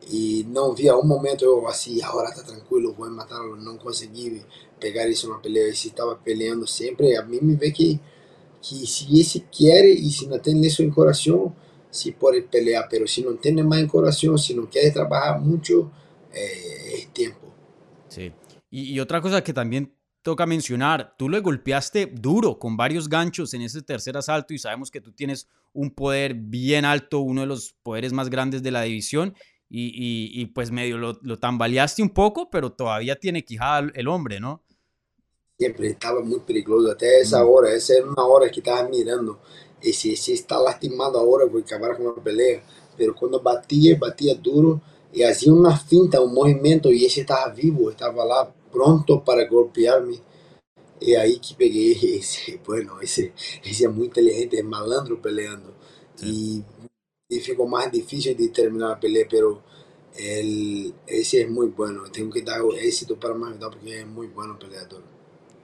y 0.09 0.45
no 0.49 0.71
había 0.71 0.95
un 0.95 1.07
momento 1.07 1.45
yo 1.45 1.67
así, 1.67 2.01
ahora 2.01 2.29
está 2.29 2.43
tranquilo, 2.43 2.93
voy 2.93 3.09
a 3.09 3.11
matarlo, 3.11 3.55
no 3.55 3.77
conseguí 3.77 4.41
pegar 4.79 5.07
eso 5.07 5.27
en 5.27 5.33
una 5.33 5.41
pelea, 5.41 5.67
ese 5.67 5.89
estaba 5.89 6.21
peleando 6.21 6.65
siempre, 6.65 7.15
a 7.17 7.23
mí 7.23 7.39
me 7.41 7.55
ve 7.55 7.71
que, 7.71 7.99
que 8.61 8.85
si 8.85 9.19
ese 9.19 9.45
quiere 9.55 9.91
y 9.91 10.09
si 10.11 10.27
no 10.27 10.39
tiene 10.39 10.67
eso 10.67 10.81
en 10.83 10.91
corazón, 10.91 11.53
sí 11.89 12.11
puede 12.11 12.41
pelear, 12.41 12.87
pero 12.89 13.05
si 13.05 13.21
no 13.21 13.35
tiene 13.35 13.63
más 13.63 13.79
en 13.79 13.87
corazón, 13.87 14.37
si 14.37 14.55
no 14.55 14.69
quiere 14.69 14.91
trabajar 14.91 15.39
mucho, 15.39 15.91
eh, 16.33 16.93
es 16.95 17.13
tiempo. 17.13 17.53
Sí. 18.09 18.31
Y 18.69 18.99
otra 19.01 19.19
cosa 19.19 19.43
que 19.43 19.53
también 19.53 19.93
toca 20.21 20.45
mencionar, 20.45 21.15
tú 21.17 21.29
le 21.29 21.39
golpeaste 21.39 22.05
duro 22.05 22.59
con 22.59 22.77
varios 22.77 23.09
ganchos 23.09 23.53
en 23.53 23.63
ese 23.63 23.81
tercer 23.81 24.15
asalto 24.17 24.53
y 24.53 24.59
sabemos 24.59 24.91
que 24.91 25.01
tú 25.01 25.11
tienes 25.11 25.47
un 25.73 25.91
poder 25.91 26.35
bien 26.35 26.85
alto, 26.85 27.19
uno 27.19 27.41
de 27.41 27.47
los 27.47 27.73
poderes 27.83 28.13
más 28.13 28.29
grandes 28.29 28.61
de 28.61 28.71
la 28.71 28.83
división 28.83 29.33
y, 29.71 29.87
y- 29.87 30.41
y, 30.41 30.47
pues 30.47 30.71
medio 30.71 30.97
lo, 30.97 31.19
lo 31.23 31.39
tambaleaste 31.39 32.03
un 32.03 32.09
poco, 32.11 32.49
pero 32.51 32.73
todavía 32.73 33.17
tiene 33.17 33.45
quijada 33.45 33.89
el- 33.95 34.07
hombre, 34.09 34.39
¿no? 34.41 34.63
Siempre 35.57 35.87
estaba 35.89 36.21
muy 36.21 36.39
peligroso, 36.39 36.91
até 36.91 37.21
esa 37.21 37.45
hora, 37.45 37.71
esa 37.73 37.93
era 37.93 38.05
una 38.09 38.25
hora 38.25 38.49
que 38.49 38.59
estaba 38.59 38.87
mirando, 38.89 39.39
y 39.81 39.93
si, 39.93 40.15
si 40.15 40.33
está 40.33 40.59
lastimado 40.59 41.19
ahora 41.19 41.45
voy 41.45 41.61
a 41.61 41.65
acabar 41.65 41.95
con 41.97 42.07
la 42.07 42.23
pelea, 42.23 42.63
pero 42.97 43.15
cuando 43.15 43.39
batía, 43.41 43.95
batía 43.99 44.33
duro, 44.35 44.81
y 45.13 45.21
hacía 45.23 45.53
una 45.53 45.77
finta, 45.77 46.19
un 46.19 46.33
movimiento, 46.33 46.91
y 46.91 47.05
ese 47.05 47.21
estaba 47.21 47.53
vivo, 47.53 47.91
estaba 47.91 48.25
lá 48.25 48.51
pronto 48.71 49.23
para 49.23 49.45
golpearme, 49.47 50.19
y 51.01 51.15
ahí 51.15 51.39
que 51.39 51.55
pegué 51.55 51.91
ese, 52.19 52.59
bueno, 52.65 53.01
ese, 53.01 53.33
ese 53.63 53.85
es 53.85 53.91
muy 53.91 54.05
inteligente, 54.07 54.59
es 54.59 54.65
malandro 54.65 55.21
peleando, 55.21 55.75
y, 56.21 56.63
y 57.31 57.39
ficou 57.39 57.67
más 57.67 57.89
difícil 57.89 58.35
de 58.35 58.49
terminar 58.49 58.89
la 58.89 58.99
pelea, 58.99 59.25
pero 59.29 59.63
el, 60.17 60.93
ese 61.07 61.41
es 61.41 61.49
muy 61.49 61.67
bueno, 61.67 62.03
tengo 62.11 62.29
que 62.29 62.41
dar 62.41 62.61
éxito 62.77 63.17
para 63.17 63.33
más 63.33 63.55
porque 63.57 64.01
es 64.01 64.05
muy 64.05 64.27
bueno 64.27 64.59
peleador. 64.59 65.01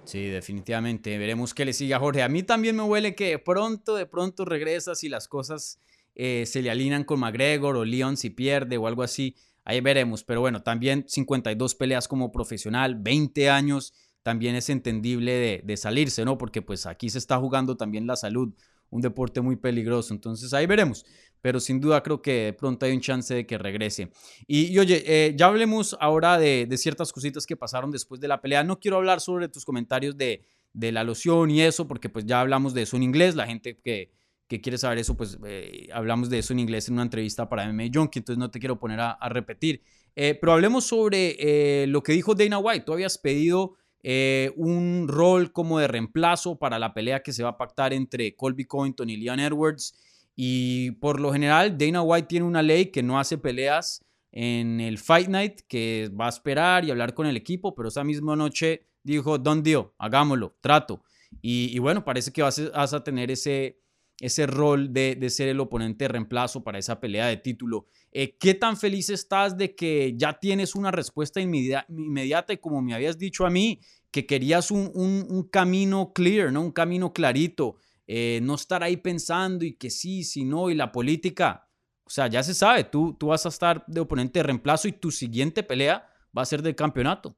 Sí, 0.05 0.27
definitivamente. 0.27 1.17
Veremos 1.17 1.53
qué 1.53 1.65
le 1.65 1.73
sigue 1.73 1.93
a 1.93 1.99
Jorge. 1.99 2.23
A 2.23 2.29
mí 2.29 2.41
también 2.41 2.77
me 2.77 2.83
huele 2.83 3.13
que 3.13 3.31
de 3.31 3.39
pronto, 3.39 3.95
de 3.95 4.05
pronto 4.05 4.45
regresa 4.45 4.95
si 4.95 5.09
las 5.09 5.27
cosas 5.27 5.81
eh, 6.15 6.45
se 6.45 6.61
le 6.61 6.71
alinean 6.71 7.03
con 7.03 7.19
McGregor 7.19 7.75
o 7.75 7.83
Leon 7.83 8.15
si 8.15 8.29
pierde 8.29 8.77
o 8.77 8.87
algo 8.87 9.03
así. 9.03 9.35
Ahí 9.65 9.81
veremos. 9.81 10.23
Pero 10.23 10.39
bueno, 10.39 10.63
también 10.63 11.03
52 11.09 11.75
peleas 11.75 12.07
como 12.07 12.31
profesional, 12.31 12.95
20 12.95 13.49
años, 13.49 13.93
también 14.23 14.55
es 14.55 14.69
entendible 14.69 15.33
de, 15.33 15.61
de 15.65 15.75
salirse, 15.75 16.23
¿no? 16.23 16.37
Porque 16.37 16.61
pues 16.61 16.85
aquí 16.85 17.09
se 17.09 17.17
está 17.17 17.37
jugando 17.37 17.75
también 17.75 18.07
la 18.07 18.15
salud, 18.15 18.53
un 18.89 19.01
deporte 19.01 19.41
muy 19.41 19.55
peligroso. 19.55 20.13
Entonces 20.13 20.53
ahí 20.53 20.65
veremos. 20.65 21.05
Pero 21.41 21.59
sin 21.59 21.79
duda 21.79 22.01
creo 22.01 22.21
que 22.21 22.45
de 22.45 22.53
pronto 22.53 22.85
hay 22.85 22.93
un 22.93 23.01
chance 23.01 23.33
de 23.33 23.45
que 23.45 23.57
regrese. 23.57 24.11
Y, 24.47 24.77
oye, 24.79 25.03
eh, 25.05 25.33
ya 25.35 25.47
hablemos 25.47 25.95
ahora 25.99 26.37
de, 26.37 26.67
ciertas 26.77 27.13
cositas 27.13 27.45
que 27.45 27.55
pasaron 27.55 27.91
después 27.91 28.19
de 28.19 28.27
la 28.27 28.41
pelea. 28.41 28.63
No 28.63 28.79
quiero 28.79 28.97
hablar 28.97 29.21
sobre 29.21 29.47
tus 29.47 29.63
comentarios 29.63 30.17
de, 30.17 30.43
de 30.73 30.91
la 30.91 31.03
loción 31.03 31.51
y 31.51 31.61
eso, 31.61 31.87
porque 31.87 32.09
pues 32.09 32.25
ya 32.25 32.41
hablamos 32.41 32.73
de 32.73 32.81
eso 32.83 32.97
en 32.97 33.03
inglés. 33.03 33.35
La 33.35 33.45
gente 33.45 33.77
que, 33.77 34.11
que 34.47 34.61
quiere 34.61 34.77
saber 34.77 34.97
eso, 34.97 35.15
pues 35.15 35.37
eh, 35.45 35.87
hablamos 35.93 36.29
de 36.29 36.39
eso 36.39 36.53
en 36.53 36.59
inglés 36.59 36.87
en 36.87 36.95
una 36.95 37.03
entrevista 37.03 37.47
para 37.47 37.71
MMA 37.71 37.85
Junkie, 37.93 38.19
entonces 38.19 38.39
no 38.39 38.49
te 38.49 38.59
quiero 38.59 38.79
poner 38.79 38.99
a, 38.99 39.17
repetir. 39.29 39.83
Eh, 40.15 40.35
pero 40.41 40.53
hablemos 40.53 40.85
sobre 40.85 41.85
lo 41.87 42.01
que 42.01 42.13
dijo 42.13 42.33
Dana 42.33 42.57
White. 42.57 42.83
Tú 42.85 42.93
habías 42.93 43.19
pedido 43.19 43.75
eh, 44.09 44.53
un 44.55 45.09
rol 45.09 45.51
como 45.51 45.79
de 45.79 45.87
reemplazo 45.89 46.57
para 46.57 46.79
la 46.79 46.93
pelea 46.93 47.23
que 47.23 47.33
se 47.33 47.43
va 47.43 47.49
a 47.49 47.57
pactar 47.57 47.91
entre 47.91 48.37
Colby 48.37 48.63
Covington 48.63 49.09
y 49.09 49.17
Leon 49.17 49.41
Edwards. 49.41 49.95
Y 50.33 50.91
por 50.91 51.19
lo 51.19 51.33
general, 51.33 51.77
Dana 51.77 52.01
White 52.01 52.29
tiene 52.29 52.45
una 52.45 52.63
ley 52.63 52.85
que 52.85 53.03
no 53.03 53.19
hace 53.19 53.37
peleas 53.37 54.05
en 54.31 54.79
el 54.79 54.97
Fight 54.97 55.27
Night, 55.27 55.59
que 55.67 56.09
va 56.17 56.27
a 56.27 56.29
esperar 56.29 56.85
y 56.85 56.91
hablar 56.91 57.13
con 57.13 57.27
el 57.27 57.35
equipo, 57.35 57.75
pero 57.75 57.89
esa 57.89 58.05
misma 58.05 58.37
noche 58.37 58.87
dijo, 59.03 59.39
Don 59.39 59.61
Dio, 59.61 59.93
hagámoslo, 59.97 60.55
trato. 60.61 61.03
Y, 61.41 61.77
bueno, 61.79 62.05
parece 62.05 62.31
que 62.31 62.41
vas 62.41 62.61
vas 62.71 62.93
a 62.93 63.03
tener 63.03 63.29
ese, 63.29 63.81
ese 64.21 64.47
rol 64.47 64.93
de, 64.93 65.15
de, 65.15 65.29
ser 65.29 65.49
el 65.49 65.59
oponente 65.59 66.05
de 66.05 66.09
reemplazo 66.09 66.63
para 66.63 66.79
esa 66.79 66.99
pelea 66.99 67.27
de 67.27 67.37
título. 67.37 67.87
Eh, 68.11 68.37
¿Qué 68.39 68.53
tan 68.53 68.77
feliz 68.77 69.09
estás 69.09 69.57
de 69.57 69.75
que 69.75 70.15
ya 70.17 70.39
tienes 70.39 70.75
una 70.75 70.91
respuesta 70.91 71.39
inmediata, 71.39 71.85
inmediata 71.89 72.53
y 72.53 72.57
como 72.57 72.81
me 72.81 72.93
habías 72.93 73.17
dicho 73.17 73.45
a 73.45 73.49
mí, 73.49 73.79
que 74.11 74.25
querías 74.25 74.71
un, 74.71 74.91
un, 74.95 75.25
un 75.29 75.43
camino 75.43 76.13
clear, 76.13 76.51
¿no? 76.51 76.61
un 76.61 76.71
camino 76.71 77.13
clarito? 77.13 77.77
Eh, 78.07 78.39
no 78.41 78.55
estar 78.55 78.83
ahí 78.83 78.97
pensando 78.97 79.65
y 79.65 79.73
que 79.73 79.89
sí, 79.89 80.23
si 80.23 80.45
no, 80.45 80.69
y 80.69 80.75
la 80.75 80.91
política. 80.91 81.69
O 82.05 82.09
sea, 82.09 82.27
ya 82.27 82.41
se 82.41 82.53
sabe, 82.53 82.85
tú, 82.85 83.15
tú 83.19 83.27
vas 83.27 83.45
a 83.45 83.49
estar 83.49 83.83
de 83.87 83.99
oponente 83.99 84.39
de 84.39 84.43
reemplazo 84.43 84.87
y 84.87 84.93
tu 84.93 85.11
siguiente 85.11 85.61
pelea 85.63 86.09
va 86.35 86.41
a 86.43 86.45
ser 86.45 86.61
del 86.61 86.75
campeonato. 86.75 87.35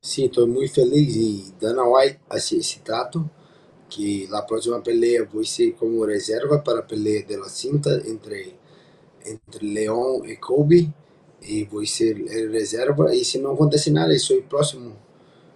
Sí, 0.00 0.24
estoy 0.24 0.46
muy 0.46 0.68
feliz 0.68 1.16
y 1.16 1.54
Dana 1.60 1.84
White 1.84 2.20
hace 2.28 2.58
ese 2.58 2.80
trato 2.80 3.30
que 3.88 4.26
la 4.30 4.46
próxima 4.46 4.82
pelea 4.82 5.28
voy 5.32 5.44
a 5.44 5.48
ser 5.48 5.74
como 5.76 6.04
reserva 6.06 6.62
para 6.62 6.86
pelear 6.86 7.26
de 7.26 7.38
la 7.38 7.48
cinta 7.48 7.90
entre, 8.06 8.56
entre 9.24 9.66
León 9.66 10.28
y 10.28 10.36
Kobe 10.38 10.92
y 11.42 11.64
voy 11.66 11.86
a 11.86 11.88
ser 11.88 12.16
el 12.18 12.52
reserva 12.52 13.14
y 13.14 13.24
si 13.24 13.38
no 13.40 13.52
acontece 13.52 13.90
nada, 13.90 14.16
soy 14.18 14.42
próximo, 14.42 14.96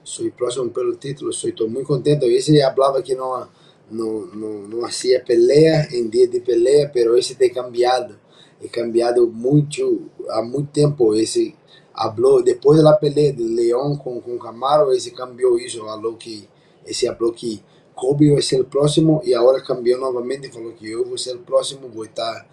soy 0.06 0.30
próximo 0.30 0.72
pelo 0.72 0.96
título, 0.96 1.32
soy 1.32 1.52
todo 1.52 1.68
muy 1.68 1.82
contento. 1.82 2.26
Y 2.26 2.36
ese 2.36 2.62
hablaba 2.62 3.02
que 3.02 3.14
no 3.14 3.48
no, 3.90 4.26
no, 4.34 4.66
no 4.68 4.86
hacía 4.86 5.24
pelea 5.24 5.88
en 5.90 6.10
día 6.10 6.26
de 6.26 6.40
pelea, 6.40 6.90
pero 6.92 7.16
ese 7.16 7.34
te 7.34 7.50
cambiado, 7.50 8.16
he 8.60 8.68
cambiado 8.68 9.26
mucho, 9.26 9.90
a 10.30 10.42
mucho 10.42 10.68
tiempo, 10.72 11.14
ese. 11.14 11.54
Habló, 11.98 12.42
después 12.42 12.76
de 12.76 12.84
la 12.84 12.98
pelea 12.98 13.32
de 13.32 13.42
León 13.42 13.96
con, 13.96 14.20
con 14.20 14.38
Camaro, 14.38 14.92
ese 14.92 15.12
cambió 15.12 15.56
eso, 15.56 15.90
habló 15.90 16.18
que, 16.18 16.46
ese 16.84 17.08
habló 17.08 17.32
que 17.32 17.58
Kobe 17.94 18.32
va 18.32 18.38
a 18.38 18.42
ser 18.42 18.58
el 18.58 18.66
próximo 18.66 19.22
y 19.24 19.32
ahora 19.32 19.62
cambió 19.62 19.96
nuevamente, 19.96 20.52
falou 20.52 20.74
que 20.74 20.90
yo 20.90 21.02
voy 21.04 21.14
a 21.14 21.18
ser 21.18 21.36
el 21.36 21.42
próximo, 21.42 21.88
voy 21.88 22.08
a 22.08 22.10
estar 22.10 22.48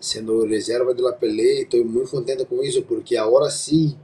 siendo 0.00 0.46
reserva 0.46 0.94
de 0.94 1.02
la 1.02 1.18
pelea, 1.18 1.60
estoy 1.60 1.84
muy 1.84 2.06
contento 2.06 2.46
con 2.46 2.60
eso, 2.64 2.82
porque 2.88 3.18
ahora 3.18 3.50
sí, 3.50 3.94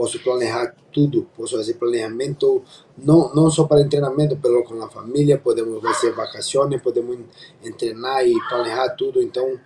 posso 0.00 0.18
planejar 0.20 0.74
tudo, 0.90 1.28
posso 1.36 1.58
fazer 1.58 1.74
planejamento 1.74 2.64
não 2.96 3.34
não 3.34 3.50
só 3.50 3.64
para 3.64 3.86
treinamento, 3.86 4.38
mas 4.42 4.66
com 4.66 4.82
a 4.82 4.88
família, 4.88 5.36
podemos 5.36 5.82
fazer 5.82 6.12
vacações, 6.12 6.80
podemos 6.80 7.18
treinar 7.76 8.26
e 8.26 8.32
planejar 8.48 8.88
tudo. 8.96 9.22
Então, 9.22 9.60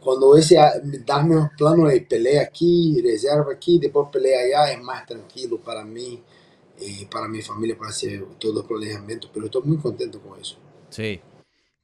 quando 0.00 0.34
esse 0.38 0.54
me 0.82 0.96
dá 1.00 1.22
meu 1.22 1.46
plano 1.58 1.86
é 1.86 2.00
peleia 2.00 2.40
aqui, 2.40 3.02
reserva 3.02 3.52
aqui, 3.52 3.78
depois 3.78 4.08
peleia 4.08 4.46
allá, 4.46 4.70
é 4.70 4.78
mais 4.78 5.04
tranquilo 5.04 5.58
para 5.58 5.84
mim 5.84 6.22
e 6.80 7.04
para 7.04 7.28
minha 7.28 7.44
família 7.44 7.76
para 7.76 7.88
fazer 7.88 8.24
todo 8.40 8.60
o 8.60 8.64
planejamento. 8.64 9.28
Mas 9.34 9.44
estou 9.44 9.62
muito 9.62 9.82
contente 9.82 10.16
com 10.16 10.34
isso. 10.40 10.58
Sí. 10.88 11.20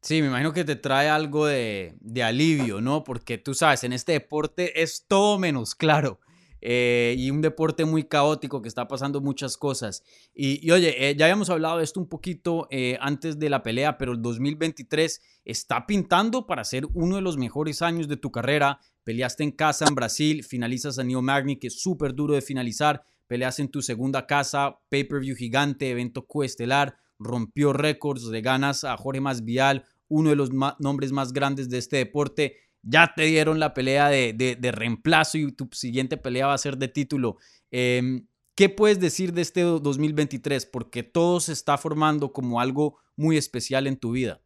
Sí, 0.01 0.23
me 0.23 0.29
imagino 0.29 0.55
que 0.55 0.65
te 0.65 0.77
trae 0.77 1.11
algo 1.11 1.47
de, 1.47 1.93
de 2.01 2.23
alivio, 2.23 2.81
¿no? 2.81 3.05
Porque 3.05 3.37
tú 3.37 3.53
sabes, 3.53 3.85
en 3.85 3.93
este 3.93 4.13
deporte 4.13 4.83
es 4.83 5.05
todo 5.07 5.39
menos 5.39 5.75
claro. 5.75 6.19
Eh, 6.65 7.17
y 7.19 7.33
un 7.33 7.43
deporte 7.43 7.85
muy 7.85 8.05
caótico 8.05 8.63
que 8.63 8.69
está 8.69 8.87
pasando 8.87 9.21
muchas 9.21 9.57
cosas. 9.57 10.05
Y, 10.33 10.71
oye, 10.71 11.11
eh, 11.11 11.17
ya 11.17 11.25
habíamos 11.25 11.51
hablado 11.51 11.79
de 11.79 11.85
esto 11.85 11.99
un 11.99 12.09
poquito 12.09 12.69
eh, 12.71 12.97
antes 13.01 13.41
de 13.41 13.51
la 13.51 13.65
pelea, 13.65 13.99
pero 13.99 14.13
el 14.13 14.23
2023 14.23 15.21
está 15.45 15.87
pintando 15.87 16.47
para 16.47 16.63
ser 16.63 16.87
uno 16.95 17.17
de 17.17 17.23
los 17.23 17.37
mejores 17.37 17.83
años 17.83 18.07
de 18.07 18.17
tu 18.17 18.31
carrera. 18.31 18.79
Peleaste 19.03 19.43
en 19.43 19.51
casa 19.51 19.87
en 19.89 19.97
Brasil, 19.97 20.45
finalizas 20.45 21.01
a 21.01 21.05
Neo 21.05 21.21
Magni, 21.21 21.57
que 21.57 21.67
es 21.67 21.81
súper 21.83 22.15
duro 22.15 22.35
de 22.35 22.43
finalizar. 22.43 23.03
Peleas 23.27 23.59
en 23.59 23.69
tu 23.69 23.83
segunda 23.83 24.29
casa, 24.29 24.79
pay-per-view 24.89 25.35
gigante, 25.35 25.91
evento 25.91 26.27
coestelar, 26.27 26.97
rompió 27.19 27.73
récords, 27.73 28.23
le 28.25 28.41
ganas 28.41 28.85
a 28.85 28.97
Jorge 28.97 29.21
Masvial, 29.21 29.85
uno 30.07 30.31
de 30.31 30.37
los 30.37 30.51
nombres 30.79 31.11
más 31.11 31.33
grandes 31.33 31.69
de 31.69 31.79
este 31.79 31.97
deporte. 31.97 32.57
Ya 32.83 33.13
te 33.15 33.23
dieron 33.23 33.61
la 33.61 33.75
pelea 33.75 34.09
de, 34.09 34.33
de, 34.33 34.73
reemplazo 34.73 35.39
y 35.39 35.53
tu 35.53 35.69
siguiente 35.73 36.17
pelea 36.17 36.49
va 36.49 36.55
a 36.55 36.59
ser 36.59 36.77
de 36.77 36.89
título. 36.89 37.37
Em, 37.71 38.27
¿Qué 38.55 38.69
puedes 38.69 39.01
decir 39.01 39.33
de 39.33 39.43
este 39.43 39.63
2023? 39.63 40.67
Porque 40.67 41.03
todo 41.03 41.41
se 41.41 41.53
está 41.53 41.79
formando 41.79 42.33
como 42.33 42.61
algo 42.61 42.97
muy 43.17 43.37
especial 43.37 43.87
en 43.87 43.97
tu 43.97 44.13
vida. 44.13 44.41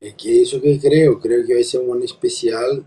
Es 0.00 0.14
que 0.14 0.42
eso 0.42 0.60
que 0.60 0.78
creo, 0.78 1.18
creo 1.18 1.44
que 1.46 1.54
va 1.54 1.60
a 1.60 1.64
ser 1.64 1.80
un 1.80 2.02
especial, 2.02 2.84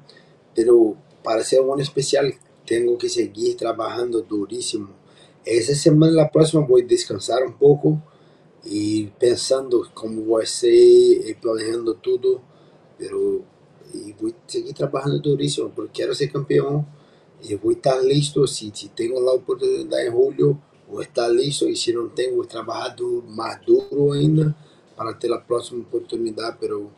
pero 0.54 0.96
para 1.24 1.44
ser 1.44 1.62
un 1.62 1.82
especial 1.82 2.34
tengo 2.66 2.98
que 2.98 3.10
seguir 3.10 3.58
trabajando 3.58 4.22
durísimo. 4.22 4.90
Esa 5.44 5.76
semana, 5.76 6.14
la 6.14 6.32
próxima, 6.32 6.66
voy 6.66 6.84
a 6.84 6.88
descansar 6.88 7.44
un 7.44 7.58
poco 7.58 8.02
y 8.64 9.06
pensando 9.20 9.88
cómo 9.94 10.28
va 10.28 10.44
a 10.44 10.46
ser, 10.46 10.72
eh, 10.72 11.38
planeando 11.40 11.96
todo, 11.96 12.42
pero 12.98 13.44
voy 14.20 14.32
a 14.32 14.52
seguir 14.52 14.74
trabajando 14.74 15.20
durísimo 15.20 15.70
porque 15.70 15.92
quiero 15.94 16.14
ser 16.14 16.32
campeón 16.32 16.86
y 17.42 17.54
voy 17.56 17.76
a 17.76 17.78
estar 17.78 18.04
listo 18.04 18.48
si, 18.48 18.72
si 18.74 18.90
tengo 18.90 19.22
la 19.22 19.32
oportunidad 19.32 20.06
en 20.06 20.14
julio, 20.14 20.60
voy 20.90 21.04
a 21.04 21.08
estar 21.08 21.30
listo. 21.32 21.68
Y 21.68 21.76
si 21.76 21.94
no 21.94 22.08
tengo, 22.10 22.38
voy 22.38 22.46
a 22.46 22.50
trabajar 22.50 22.96
más 23.28 23.66
duro 23.66 24.14
ainda 24.14 24.56
para 24.96 25.18
ter 25.18 25.32
a 25.34 25.46
próxima 25.46 25.82
oportunidade, 25.82 26.58
pero 26.60 26.90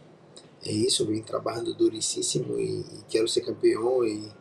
é 0.63 0.72
isso, 0.72 1.06
vim 1.06 1.22
trabalhando 1.22 1.74
duríssimo 1.74 2.60
e, 2.60 2.82
e 2.82 3.04
quero 3.10 3.27
ser 3.27 3.42
campeão. 3.42 4.06
E, 4.06 4.32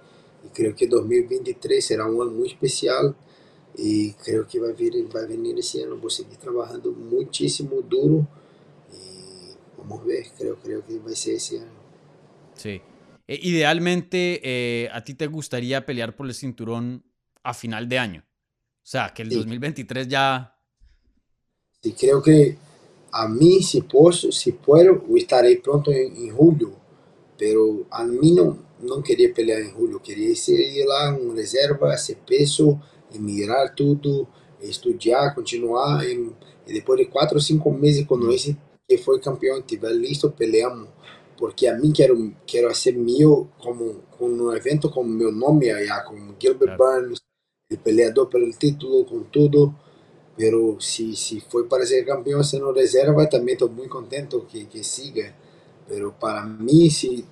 e, 0.44 0.48
creio 0.52 0.75
que 0.75 0.86
2023 0.86 1.84
será 1.84 2.08
um 2.08 2.20
ano 2.20 2.32
muito 2.32 2.52
especial. 2.52 3.14
E 3.78 4.14
creio 4.25 4.46
que 4.46 4.58
vai 4.58 4.72
vir, 4.72 5.06
vai 5.08 5.26
vir 5.26 5.58
esse 5.58 5.82
ano, 5.82 5.98
vou 5.98 6.08
seguir 6.08 6.36
trabalhando 6.36 6.92
muitíssimo 6.92 7.82
duro. 7.82 8.26
E 8.92 9.54
vamos 9.76 10.04
ver, 10.04 10.30
creio, 10.36 10.56
creio 10.56 10.82
que 10.82 10.98
vai 10.98 11.14
ser 11.14 11.34
esse 11.34 11.56
ano. 11.56 11.75
Sí. 12.56 12.80
E, 13.28 13.38
idealmente, 13.42 14.40
eh, 14.42 14.88
¿a 14.92 15.02
ti 15.04 15.14
te 15.14 15.26
gustaría 15.26 15.84
pelear 15.84 16.14
por 16.16 16.26
el 16.26 16.34
cinturón 16.34 17.04
a 17.42 17.54
final 17.54 17.88
de 17.88 17.98
año? 17.98 18.25
O 18.26 18.88
sea, 18.88 19.12
que 19.14 19.22
el 19.22 19.30
sí. 19.30 19.36
2023 19.36 20.08
ya... 20.08 20.54
Sí, 21.82 21.92
creo 21.92 22.22
que 22.22 22.56
a 23.12 23.28
mí, 23.28 23.62
si 23.62 23.82
puedo, 23.82 24.12
si 24.12 24.52
puedo 24.52 25.02
estaré 25.16 25.56
pronto 25.56 25.90
en, 25.90 26.16
en, 26.16 26.34
julio, 26.34 26.72
pero 27.38 27.86
a 27.90 28.04
mí 28.04 28.32
no, 28.32 28.58
no 28.80 29.02
quería 29.02 29.32
pelear 29.32 29.60
en 29.60 29.72
julio, 29.72 30.02
quería 30.02 30.30
ir 30.30 30.86
lá 30.86 31.16
en 31.16 31.36
reserva, 31.36 31.92
hacer 31.92 32.18
peso, 32.18 32.80
y 33.12 33.18
mirar 33.18 33.75
todo, 33.75 34.28
estudiar, 34.60 35.34
continuar, 35.34 36.04
y, 36.04 36.32
y 36.66 36.72
después 36.72 36.98
de 36.98 37.08
cuatro 37.08 37.38
o 37.38 37.40
cinco 37.40 37.70
meses, 37.70 38.06
cuando 38.06 38.30
ese 38.32 38.56
que 38.88 38.96
foi 38.98 39.20
campeão 39.20 39.58
estiver 39.58 39.92
listo, 39.92 40.30
peleamos, 40.30 40.88
porque 41.38 41.68
a 41.68 41.76
mim 41.76 41.92
quero 41.92 42.32
quero 42.46 42.74
ser 42.74 42.96
meu 42.96 43.48
como 43.58 44.02
com 44.18 44.26
um 44.26 44.52
evento 44.52 44.90
com 44.90 45.04
meu 45.04 45.32
nome 45.32 45.70
allá, 45.70 46.00
com 46.02 46.16
Gilbert 46.40 46.76
claro. 46.76 47.02
Burns, 47.02 47.20
o 47.72 47.76
peleador 47.78 48.28
pelo 48.28 48.50
título, 48.52 49.04
com 49.04 49.22
tudo, 49.24 49.74
Pero 50.36 50.76
si, 50.80 51.16
si 51.16 51.40
fue 51.40 51.66
para 51.66 51.86
ser 51.86 52.04
campeón 52.04 52.42
no 52.60 52.72
reserva, 52.72 53.26
también 53.28 53.56
estoy 53.56 53.70
muy 53.70 53.88
contento 53.88 54.46
que, 54.46 54.68
que 54.68 54.84
siga. 54.84 55.34
Pero 55.88 56.12
para 56.18 56.44
mí, 56.44 56.90
si 56.90 57.24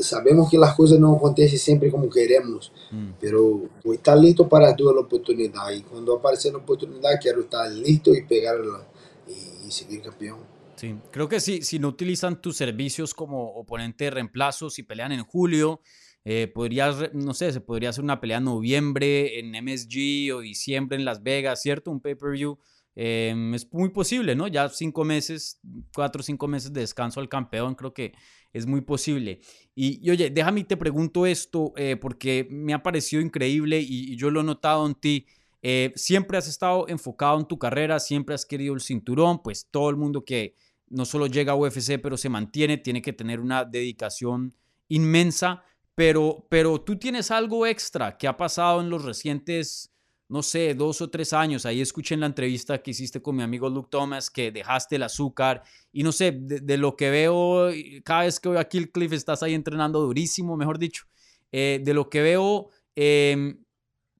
sabemos 0.00 0.50
que 0.50 0.58
las 0.58 0.74
cosas 0.74 0.98
no 0.98 1.14
acontecen 1.14 1.58
siempre 1.58 1.90
como 1.90 2.10
queremos, 2.10 2.72
mm. 2.90 3.10
pero 3.20 3.68
voy 3.84 3.96
a 3.96 3.98
estar 3.98 4.18
listo 4.18 4.48
para 4.48 4.74
toda 4.74 4.92
la 4.92 5.00
oportunidad. 5.00 5.70
Y 5.70 5.82
cuando 5.82 6.16
aparece 6.16 6.50
la 6.50 6.58
oportunidad, 6.58 7.20
quiero 7.20 7.42
estar 7.42 7.70
listo 7.70 8.12
y 8.12 8.22
pegarla 8.22 8.84
y, 9.28 9.68
y 9.68 9.70
seguir 9.70 10.02
campeón. 10.02 10.38
Sí, 10.76 10.96
creo 11.12 11.28
que 11.28 11.40
sí, 11.40 11.62
si 11.62 11.78
no 11.78 11.88
utilizan 11.88 12.40
tus 12.40 12.56
servicios 12.56 13.14
como 13.14 13.52
oponente 13.54 14.04
de 14.04 14.10
reemplazo, 14.10 14.70
si 14.70 14.82
pelean 14.82 15.12
en 15.12 15.22
julio, 15.22 15.80
eh, 16.24 16.50
podrías, 16.52 17.12
no 17.12 17.34
sé, 17.34 17.52
se 17.52 17.60
podría 17.60 17.90
hacer 17.90 18.02
una 18.02 18.20
pelea 18.20 18.38
en 18.38 18.44
noviembre 18.44 19.38
en 19.38 19.54
MSG 19.54 20.34
o 20.34 20.40
diciembre 20.40 20.96
en 20.96 21.04
Las 21.04 21.22
Vegas, 21.22 21.62
¿cierto? 21.62 21.90
Un 21.90 22.00
pay-per-view. 22.00 22.58
Em, 22.96 23.54
es 23.54 23.72
muy 23.72 23.90
posible, 23.90 24.36
¿no? 24.36 24.46
Ya 24.46 24.68
cinco 24.68 25.04
meses, 25.04 25.60
cuatro 25.94 26.20
o 26.20 26.22
cinco 26.22 26.46
meses 26.46 26.72
de 26.72 26.80
descanso 26.80 27.20
al 27.20 27.28
campeón, 27.28 27.74
creo 27.74 27.92
que 27.92 28.14
es 28.52 28.66
muy 28.66 28.82
posible. 28.82 29.40
Y, 29.74 30.08
oye, 30.10 30.30
déjame 30.30 30.64
te 30.64 30.76
pregunto 30.76 31.26
esto, 31.26 31.72
eh, 31.76 31.96
porque 31.96 32.46
me 32.50 32.72
ha 32.72 32.82
parecido 32.82 33.20
increíble 33.20 33.80
y, 33.80 34.16
yo 34.16 34.30
lo 34.30 34.40
he 34.40 34.44
notado 34.44 34.86
en 34.86 34.94
ti. 34.94 35.26
Eh, 35.64 35.92
siempre 35.96 36.38
has 36.38 36.46
estado 36.46 36.86
enfocado 36.88 37.40
en 37.40 37.46
tu 37.46 37.58
carrera, 37.58 37.98
siempre 37.98 38.36
has 38.36 38.46
querido 38.46 38.74
el 38.74 38.80
cinturón, 38.80 39.42
pues 39.42 39.66
todo 39.70 39.90
el 39.90 39.96
mundo 39.96 40.24
que 40.24 40.54
no 40.88 41.04
solo 41.04 41.26
llega 41.26 41.54
a 41.54 41.56
UFC, 41.56 41.98
pero 42.00 42.16
se 42.16 42.28
mantiene, 42.28 42.76
tiene 42.76 43.02
que 43.02 43.12
tener 43.12 43.40
una 43.40 43.64
dedicación 43.64 44.54
inmensa 44.86 45.64
pero, 45.94 46.46
pero 46.48 46.80
tú 46.80 46.96
tienes 46.98 47.30
algo 47.30 47.66
extra 47.66 48.16
que 48.16 48.26
ha 48.26 48.36
pasado 48.36 48.80
en 48.80 48.90
los 48.90 49.04
recientes, 49.04 49.92
no 50.28 50.42
sé, 50.42 50.74
dos 50.74 51.00
o 51.00 51.08
tres 51.08 51.32
años. 51.32 51.66
Ahí 51.66 51.80
escuché 51.80 52.14
en 52.14 52.20
la 52.20 52.26
entrevista 52.26 52.82
que 52.82 52.90
hiciste 52.90 53.22
con 53.22 53.36
mi 53.36 53.42
amigo 53.42 53.68
Luke 53.68 53.88
Thomas 53.90 54.30
que 54.30 54.50
dejaste 54.50 54.96
el 54.96 55.04
azúcar 55.04 55.62
y 55.92 56.02
no 56.02 56.10
sé, 56.10 56.32
de, 56.32 56.78
lo 56.78 56.96
que 56.96 57.10
veo, 57.10 57.70
cada 58.04 58.22
vez 58.24 58.40
que 58.40 58.48
veo 58.48 58.58
a 58.58 58.64
Cliff 58.64 59.12
estás 59.12 59.42
ahí 59.42 59.54
entrenando 59.54 60.00
durísimo, 60.00 60.56
mejor 60.56 60.78
dicho. 60.78 61.04
Eh, 61.52 61.80
de 61.84 61.94
lo 61.94 62.10
que 62.10 62.20
veo, 62.20 62.70
em, 62.96 63.63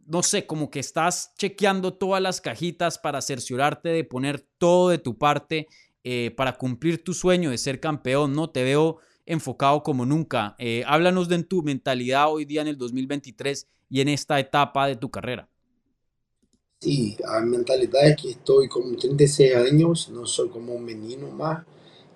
no 0.06 0.22
sé, 0.22 0.46
como 0.46 0.70
que 0.70 0.80
estás 0.80 1.32
chequeando 1.36 1.94
todas 1.94 2.22
las 2.22 2.40
cajitas 2.40 2.98
para 2.98 3.22
cerciorarte 3.22 3.88
de 3.90 4.04
poner 4.04 4.40
todo 4.58 4.88
de 4.88 4.98
tu 4.98 5.16
parte 5.18 5.68
eh, 6.02 6.32
para 6.36 6.56
cumplir 6.58 7.02
tu 7.02 7.14
sueño 7.14 7.50
de 7.50 7.58
ser 7.58 7.80
campeón, 7.80 8.34
¿no? 8.34 8.50
Te 8.50 8.62
veo 8.62 8.98
enfocado 9.26 9.82
como 9.82 10.04
nunca. 10.04 10.54
Eh, 10.58 10.84
háblanos 10.86 11.28
de 11.28 11.42
tu 11.42 11.62
mentalidad 11.62 12.30
hoy 12.30 12.44
día 12.44 12.60
en 12.62 12.68
el 12.68 12.76
2023 12.76 13.66
y 13.88 14.00
en 14.00 14.08
esta 14.08 14.38
etapa 14.38 14.86
de 14.86 14.96
tu 14.96 15.10
carrera. 15.10 15.48
Sí, 16.80 17.16
la 17.18 17.40
mentalidad 17.40 18.06
es 18.06 18.16
que 18.20 18.30
estoy 18.32 18.68
con 18.68 18.94
36 18.96 19.54
años, 19.54 20.10
no 20.10 20.26
soy 20.26 20.50
como 20.50 20.74
un 20.74 20.84
menino 20.84 21.30
más, 21.30 21.64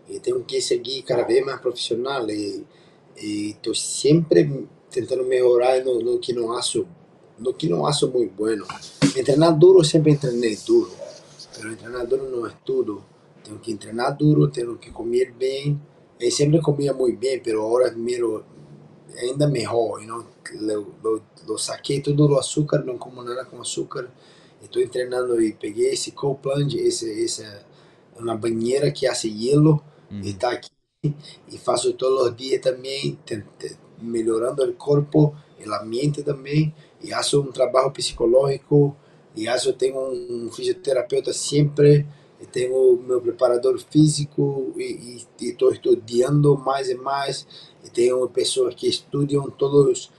y 0.07 0.21
tengo 0.21 0.45
que 0.47 0.61
seguir 0.61 1.05
cada 1.05 1.27
vez 1.27 1.43
más 1.45 1.61
profesional. 1.61 2.31
Y, 2.31 2.67
estoy 3.17 3.75
siempre 3.75 4.43
intentando 4.43 5.25
mejorar 5.25 5.79
en 5.79 5.87
lo, 5.87 6.21
que 6.21 6.35
no 6.35 6.57
hago, 6.57 6.85
lo 7.41 7.57
que 7.57 7.69
no 7.69 7.87
hago 7.87 8.09
muy 8.09 8.27
bueno. 8.27 8.65
Entrenar 9.17 9.59
duro, 9.59 9.83
siempre 9.85 10.13
entrené 10.13 10.57
duro, 10.67 10.91
pero 11.57 11.71
entrenar 11.71 12.07
duro 12.09 12.29
no 12.29 12.47
es 12.47 12.55
todo. 12.65 13.03
Tengo 13.43 13.61
que 13.61 13.71
entrenar 13.71 14.17
duro, 14.17 14.51
tengo 14.51 14.79
que 14.79 14.93
comer 14.93 15.33
bien, 15.33 15.81
Ele 16.19 16.31
sempre 16.31 16.61
comia 16.61 16.93
muito 16.93 17.19
bem, 17.21 17.41
pero 17.43 17.65
agora 17.65 17.93
miro 17.93 18.45
ainda 19.23 19.47
melhor, 19.47 20.01
you 20.01 20.07
know? 20.07 20.27
lo, 20.55 20.95
lo, 21.03 21.23
lo 21.47 21.59
saquei 21.59 22.01
todo 22.01 22.27
o 22.27 22.39
açúcar, 22.39 22.85
não 22.85 22.99
como 22.99 23.23
nada 23.23 23.45
com 23.45 23.61
açúcar. 23.61 24.11
Estou 24.61 24.87
treinando 24.89 25.41
e 25.41 25.53
peguei 25.53 25.93
esse 25.93 26.11
cold 26.11 26.41
plunge, 26.43 26.79
esse, 26.79 27.25
essa 27.25 27.65
uma 28.19 28.37
banheira 28.37 28.91
que 28.91 29.07
hace 29.07 29.29
hielo, 29.29 29.81
mm. 30.11 30.23
e 30.23 30.31
está 30.31 30.51
aqui 30.51 30.71
e 31.05 31.57
faço 31.59 31.93
todos 31.93 32.29
os 32.29 32.37
dias 32.37 32.61
também, 32.61 33.17
melhorando 34.03 34.65
o 34.65 34.75
corpo, 34.75 35.37
a 35.65 35.85
mente 35.85 36.23
também, 36.23 36.75
e 37.03 37.11
faço 37.11 37.41
um 37.41 37.53
trabalho 37.53 37.91
psicológico, 37.91 38.97
e 39.37 39.47
faço 39.47 39.73
tenho 39.73 39.99
um 39.99 40.51
fisioterapeuta 40.51 41.33
sempre 41.33 42.07
tenho 42.53 42.97
meu 43.07 43.21
preparador 43.21 43.79
físico 43.79 44.73
e 44.77 45.25
estou 45.41 45.73
estudando 45.73 46.57
mais 46.57 46.89
e 46.89 46.95
mais 46.95 47.47
e 47.85 47.91
tenho 47.91 48.29
pessoas 48.29 48.75
que 48.75 48.89
estudam 48.89 49.51
todos 49.51 50.11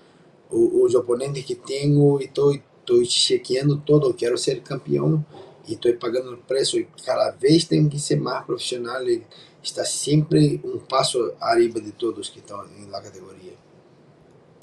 os, 0.49 0.95
oponentes 0.95 1.43
que 1.43 1.55
tenho 1.55 2.19
e 2.21 2.25
estou 2.25 2.59
chequeando 3.05 3.77
todo 3.85 4.13
quero 4.13 4.37
ser 4.37 4.61
campeão 4.61 5.25
e 5.67 5.73
estou 5.73 5.93
pagando 5.95 6.33
o 6.33 6.37
preço 6.37 6.77
e 6.77 6.87
cada 7.05 7.31
vez 7.31 7.65
tenho 7.65 7.89
que 7.89 7.99
ser 7.99 8.19
mais 8.19 8.45
profissional 8.45 9.07
e 9.07 9.23
está 9.61 9.85
sempre 9.85 10.59
um 10.63 10.79
passo 10.79 11.33
arriba 11.39 11.79
de 11.79 11.91
todos 11.91 12.29
que 12.29 12.39
estão 12.39 12.65
na 12.89 13.01
categoria 13.01 13.53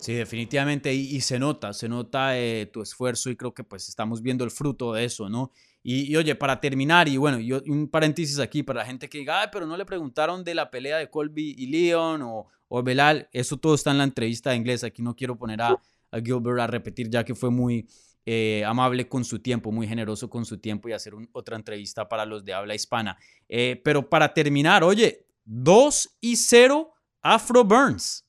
Sí, 0.07 0.14
definitivamente, 0.14 0.95
y, 0.95 1.21
se 1.21 1.37
nota, 1.37 1.73
se 1.73 1.88
nota 1.88 2.38
eh, 2.38 2.66
tu 2.66 2.81
esfuerzo 2.81 3.29
y 3.29 3.35
creo 3.35 3.53
que 3.53 3.64
pues 3.64 3.88
estamos 3.88 4.23
viendo 4.23 4.45
el 4.45 4.53
fruto 4.53 4.92
de 4.92 5.05
eso, 5.05 5.29
¿no? 5.29 5.51
Y, 5.83 6.14
oye, 6.14 6.37
para 6.37 6.61
terminar, 6.61 7.09
y 7.09 7.16
bueno, 7.16 7.40
yo, 7.40 7.61
un 7.66 7.88
paréntesis 7.88 8.38
aquí 8.38 8.62
para 8.62 8.83
la 8.83 8.87
gente 8.87 9.09
que 9.09 9.19
diga, 9.19 9.51
pero 9.51 9.66
no 9.66 9.77
le 9.77 9.85
preguntaron 9.85 10.45
de 10.45 10.55
la 10.55 10.71
pelea 10.71 10.99
de 10.99 11.11
Colby 11.11 11.57
y 11.59 11.66
Leon 11.66 12.23
o, 12.23 12.47
o 12.69 12.83
Belal, 12.85 13.29
eso 13.33 13.57
todo 13.57 13.75
está 13.75 13.90
en 13.90 13.99
la 13.99 14.05
entrevista 14.05 14.51
de 14.51 14.57
inglés, 14.59 14.85
aquí 14.85 15.03
no 15.03 15.16
quiero 15.16 15.37
poner 15.37 15.61
a, 15.61 15.71
a 15.71 16.21
Gilbert 16.21 16.61
a 16.61 16.69
repetir 16.69 17.11
ya 17.11 17.25
que 17.25 17.35
fue 17.35 17.51
muy 17.51 17.88
eh, 18.27 18.62
amable 18.64 19.09
con 19.09 19.25
su 19.25 19.40
tiempo, 19.40 19.73
muy 19.73 19.88
generoso 19.88 20.31
con 20.31 20.45
su 20.45 20.59
tiempo 20.59 20.88
y 20.88 20.92
hacer 20.92 21.14
otra 21.33 21.57
entrevista 21.57 22.09
para 22.09 22.25
los 22.25 22.45
de 22.45 22.55
habla 22.55 22.77
hispana. 22.77 23.19
Eh, 23.49 23.81
pero 23.85 24.09
para 24.09 24.33
terminar, 24.33 24.85
oye, 24.85 25.27
2 25.47 26.19
y 26.21 26.37
0 26.37 26.92
Afro 27.23 27.64
Burns. 27.64 28.26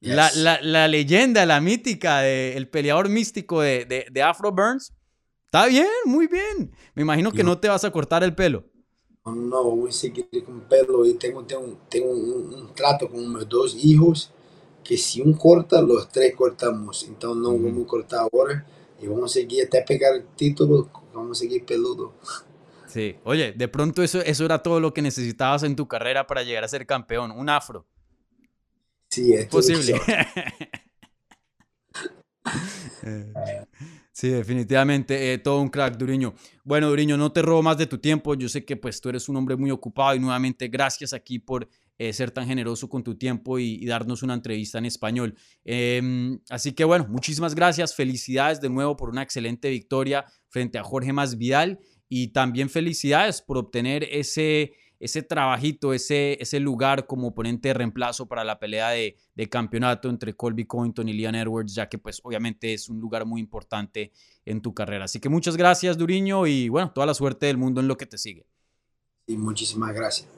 La, 0.00 0.30
la, 0.36 0.60
la, 0.62 0.86
leyenda, 0.86 1.44
la 1.44 1.60
mítica, 1.60 2.20
de, 2.20 2.56
el 2.56 2.68
peleador 2.68 3.08
místico 3.08 3.60
de, 3.60 3.84
de, 3.84 4.06
de 4.10 4.22
Afro 4.22 4.52
Burns 4.52 4.92
Está 5.48 5.64
bien, 5.64 5.88
muy 6.04 6.26
bien. 6.26 6.70
Me 6.94 7.00
imagino 7.00 7.32
que 7.32 7.42
no 7.42 7.56
te 7.58 7.68
vas 7.68 7.82
a 7.82 7.90
cortar 7.90 8.22
el 8.22 8.34
pelo. 8.34 8.64
No, 9.24 9.64
voy 9.64 9.88
a 9.88 9.92
seguir 9.92 10.28
con 10.44 10.60
pelo 10.68 11.06
y 11.06 11.14
tengo, 11.14 11.42
tengo, 11.44 11.78
tengo 11.88 12.10
un, 12.10 12.52
un, 12.52 12.74
trato 12.74 13.08
con 13.08 13.32
mis 13.32 13.48
dos 13.48 13.74
hijos 13.82 14.30
que 14.84 14.98
si 14.98 15.22
un 15.22 15.32
corta, 15.32 15.80
los 15.80 16.10
tres 16.10 16.34
cortamos. 16.36 17.02
Entonces 17.08 17.42
no 17.42 17.52
vamos 17.58 17.86
a 17.86 17.88
cortar 17.88 18.28
ahora 18.30 18.66
y 19.00 19.06
vamos 19.06 19.30
a 19.30 19.34
seguir 19.34 19.64
hasta 19.64 19.82
pegar 19.86 20.16
el 20.16 20.26
título, 20.36 20.90
vamos 21.14 21.38
a 21.38 21.40
seguir 21.40 21.64
peludo. 21.64 22.12
Sí, 22.86 23.16
oye, 23.24 23.52
de 23.52 23.68
pronto 23.68 24.02
eso, 24.02 24.20
eso 24.20 24.44
era 24.44 24.62
todo 24.62 24.80
lo 24.80 24.92
que 24.92 25.00
necesitabas 25.00 25.62
en 25.62 25.76
tu 25.76 25.88
carrera 25.88 26.26
para 26.26 26.42
llegar 26.42 26.64
a 26.64 26.68
ser 26.68 26.84
campeón, 26.84 27.30
un 27.30 27.48
afro. 27.48 27.86
Sí, 29.18 29.32
es 29.32 29.46
posible. 29.46 29.94
Sí, 34.12 34.30
definitivamente, 34.30 35.32
eh, 35.32 35.38
todo 35.38 35.60
un 35.60 35.68
crack, 35.68 35.96
Duriño. 35.96 36.34
Bueno, 36.64 36.88
Duriño, 36.88 37.16
no 37.16 37.30
te 37.30 37.40
robo 37.40 37.62
más 37.62 37.78
de 37.78 37.86
tu 37.86 37.98
tiempo. 37.98 38.34
Yo 38.34 38.48
sé 38.48 38.64
que 38.64 38.76
pues 38.76 39.00
tú 39.00 39.10
eres 39.10 39.28
un 39.28 39.36
hombre 39.36 39.54
muy 39.54 39.70
ocupado 39.70 40.16
y 40.16 40.18
nuevamente 40.18 40.66
gracias 40.66 41.12
aquí 41.12 41.38
por 41.38 41.68
eh, 41.98 42.12
ser 42.12 42.32
tan 42.32 42.44
generoso 42.48 42.88
con 42.88 43.04
tu 43.04 43.16
tiempo 43.16 43.60
y, 43.60 43.86
darnos 43.86 44.24
una 44.24 44.34
entrevista 44.34 44.78
en 44.78 44.86
español. 44.86 45.36
Em, 45.62 46.40
así 46.50 46.72
que 46.72 46.82
bueno, 46.82 47.06
muchísimas 47.08 47.54
gracias. 47.54 47.94
Felicidades 47.94 48.60
de 48.60 48.68
nuevo 48.68 48.96
por 48.96 49.08
una 49.08 49.22
excelente 49.22 49.70
victoria 49.70 50.24
frente 50.48 50.78
a 50.78 50.82
Jorge 50.82 51.12
Masvidal 51.12 51.78
y 52.08 52.32
también 52.32 52.70
felicidades 52.70 53.40
por 53.40 53.56
obtener 53.56 54.02
ese 54.10 54.72
ese 55.00 55.22
trabajito, 55.22 55.92
ese, 55.92 56.36
ese 56.40 56.60
lugar 56.60 57.06
como 57.06 57.28
oponente 57.28 57.68
de 57.68 57.74
reemplazo 57.74 58.26
para 58.26 58.44
la 58.44 58.58
pelea 58.58 58.90
de, 58.90 59.16
campeonato 59.48 60.08
entre 60.08 60.34
Colby 60.34 60.66
Covington 60.66 61.08
y 61.08 61.12
Leon 61.12 61.34
Edwards, 61.34 61.74
ya 61.74 61.88
que 61.88 61.98
pues 61.98 62.20
obviamente 62.24 62.74
es 62.74 62.88
un 62.88 63.00
lugar 63.00 63.24
muy 63.24 63.40
importante 63.40 64.12
en 64.44 64.60
tu 64.60 64.74
carrera. 64.74 65.04
Así 65.04 65.20
que 65.20 65.28
muchas 65.28 65.56
gracias, 65.56 65.96
Duriño, 65.96 66.46
y 66.46 66.68
bueno, 66.68 66.90
toda 66.92 67.06
la 67.06 67.14
suerte 67.14 67.46
del 67.46 67.56
mundo 67.56 67.80
en 67.80 67.88
lo 67.88 67.96
que 67.96 68.06
te 68.06 68.18
sigue. 68.18 68.46
Y 69.26 69.36
muchísimas 69.36 69.94
gracias. 69.94 70.37